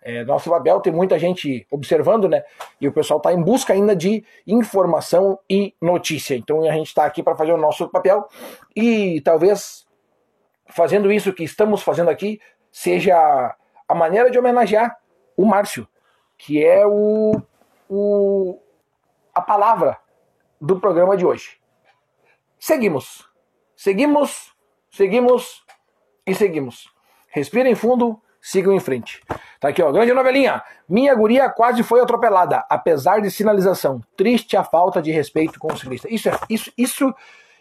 [0.06, 2.44] é, nosso papel tem muita gente observando, né?
[2.80, 6.36] E o pessoal está em busca ainda de informação e notícia.
[6.36, 8.24] Então a gente está aqui para fazer o nosso papel
[8.74, 9.84] e talvez
[10.68, 13.16] fazendo isso que estamos fazendo aqui seja
[13.88, 14.96] a maneira de homenagear
[15.36, 15.88] o Márcio,
[16.38, 17.42] que é o,
[17.90, 18.60] o
[19.34, 19.98] a palavra
[20.60, 21.60] do programa de hoje.
[22.60, 23.28] Seguimos,
[23.74, 24.54] seguimos,
[24.88, 25.64] seguimos
[26.24, 26.94] e seguimos.
[27.26, 29.20] Respirem fundo, sigam em frente.
[29.58, 29.90] Tá aqui, ó.
[29.90, 30.62] Grande novelinha.
[30.88, 34.00] Minha guria quase foi atropelada, apesar de sinalização.
[34.16, 36.06] Triste a falta de respeito com o ciclista.
[36.08, 37.14] Isso, é, isso, isso,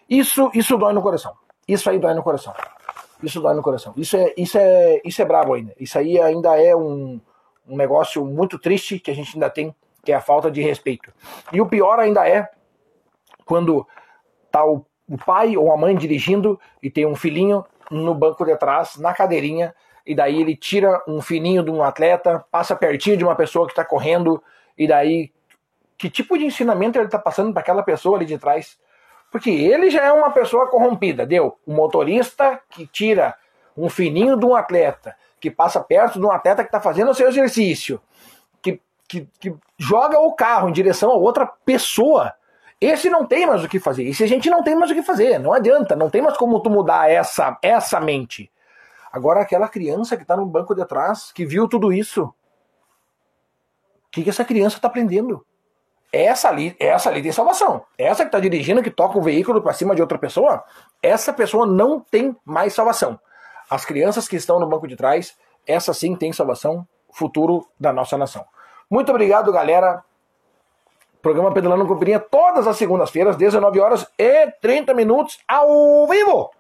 [0.08, 1.34] isso, isso dói no coração.
[1.68, 2.54] Isso aí dói no coração.
[3.24, 3.96] Isso dói no coração.
[3.98, 5.74] Isso é, isso é, isso é brabo ainda.
[5.80, 7.20] Isso aí ainda é um,
[7.68, 11.12] um negócio muito triste que a gente ainda tem, que é a falta de respeito.
[11.52, 12.48] E o pior ainda é
[13.44, 13.88] quando
[14.52, 18.56] tá o, o pai ou a mãe dirigindo e tem um filhinho no banco de
[18.56, 19.74] trás, na cadeirinha,
[20.06, 23.72] e daí ele tira um fininho de um atleta, passa pertinho de uma pessoa que
[23.72, 24.42] está correndo,
[24.78, 25.32] e daí
[25.98, 28.78] que tipo de ensinamento ele está passando para aquela pessoa ali de trás?
[29.32, 31.58] Porque ele já é uma pessoa corrompida, deu?
[31.66, 33.36] O motorista que tira
[33.76, 37.16] um fininho de um atleta, que passa perto de um atleta que está fazendo o
[37.16, 38.00] seu exercício,
[38.62, 42.34] que, que, que joga o carro em direção a outra pessoa.
[42.80, 44.04] Esse não tem mais o que fazer.
[44.04, 45.40] Esse a gente não tem mais o que fazer.
[45.40, 45.96] Não adianta.
[45.96, 48.52] Não tem mais como tu mudar essa, essa mente.
[49.16, 52.34] Agora, aquela criança que está no banco de trás, que viu tudo isso, o
[54.12, 55.46] que, que essa criança está aprendendo?
[56.12, 57.86] Essa ali, essa ali tem salvação.
[57.98, 60.66] Essa que está dirigindo, que toca o veículo para cima de outra pessoa,
[61.02, 63.18] essa pessoa não tem mais salvação.
[63.70, 68.18] As crianças que estão no banco de trás, essa sim tem salvação, futuro da nossa
[68.18, 68.44] nação.
[68.90, 70.04] Muito obrigado, galera.
[71.22, 76.52] Programa Pedalando Companhia todas as segundas-feiras, 19 horas e 30 minutos, ao vivo.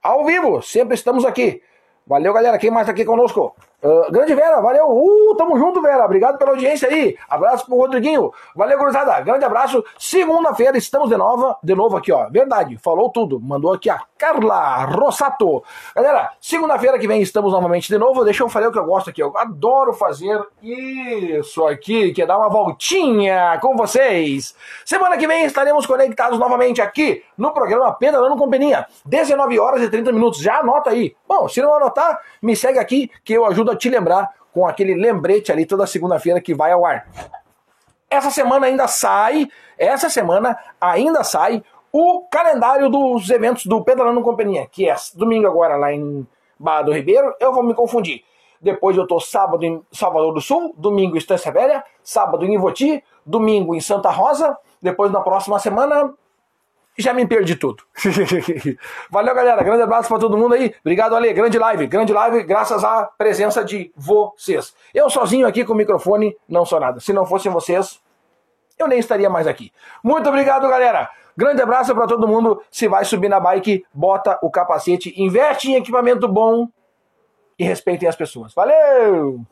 [0.00, 1.60] Ao vivo, sempre estamos aqui.
[2.06, 2.58] Valeu, galera.
[2.58, 3.56] Quem mais tá aqui conosco?
[3.84, 4.86] Uh, grande Vera, valeu.
[4.88, 6.06] Uh, tamo junto, Vera.
[6.06, 7.18] Obrigado pela audiência aí.
[7.28, 8.32] Abraço pro Rodriguinho.
[8.56, 9.20] Valeu, gurizada.
[9.20, 9.84] Grande abraço.
[9.98, 12.26] Segunda-feira estamos de novo, de novo aqui, ó.
[12.30, 13.38] Verdade, falou tudo.
[13.38, 15.62] Mandou aqui a Carla Rossato.
[15.94, 18.24] Galera, segunda-feira que vem estamos novamente de novo.
[18.24, 19.22] Deixa eu fazer o que eu gosto aqui.
[19.22, 24.54] Eu adoro fazer isso aqui, que é dar uma voltinha com vocês.
[24.86, 28.86] Semana que vem estaremos conectados novamente aqui no programa Pedalando com Peninha.
[29.04, 30.40] 19 horas e 30 minutos.
[30.40, 31.14] Já anota aí.
[31.28, 35.50] Bom, se não anotar, me segue aqui que eu ajudo te lembrar com aquele lembrete
[35.50, 37.08] ali toda segunda-feira que vai ao ar.
[38.08, 44.66] Essa semana ainda sai, essa semana ainda sai o calendário dos eventos do Pedalando Companhia,
[44.70, 46.26] que é domingo agora lá em
[46.58, 48.24] Barra do Ribeiro, eu vou me confundir.
[48.60, 53.02] Depois eu tô sábado em Salvador do Sul, domingo em Estância Velha, sábado em Ivoti,
[53.26, 56.12] domingo em Santa Rosa, depois na próxima semana
[56.96, 57.82] já me perdi tudo.
[59.10, 59.62] Valeu, galera.
[59.62, 60.74] Grande abraço para todo mundo aí.
[60.80, 61.32] Obrigado, Ale.
[61.32, 61.86] Grande live.
[61.86, 64.74] Grande live, graças à presença de vocês.
[64.94, 67.00] Eu sozinho aqui com o microfone não sou nada.
[67.00, 68.00] Se não fossem vocês,
[68.78, 69.72] eu nem estaria mais aqui.
[70.02, 71.10] Muito obrigado, galera.
[71.36, 72.62] Grande abraço para todo mundo.
[72.70, 76.68] Se vai subir na bike, bota o capacete, investe em equipamento bom
[77.58, 78.54] e respeitem as pessoas.
[78.54, 79.44] Valeu!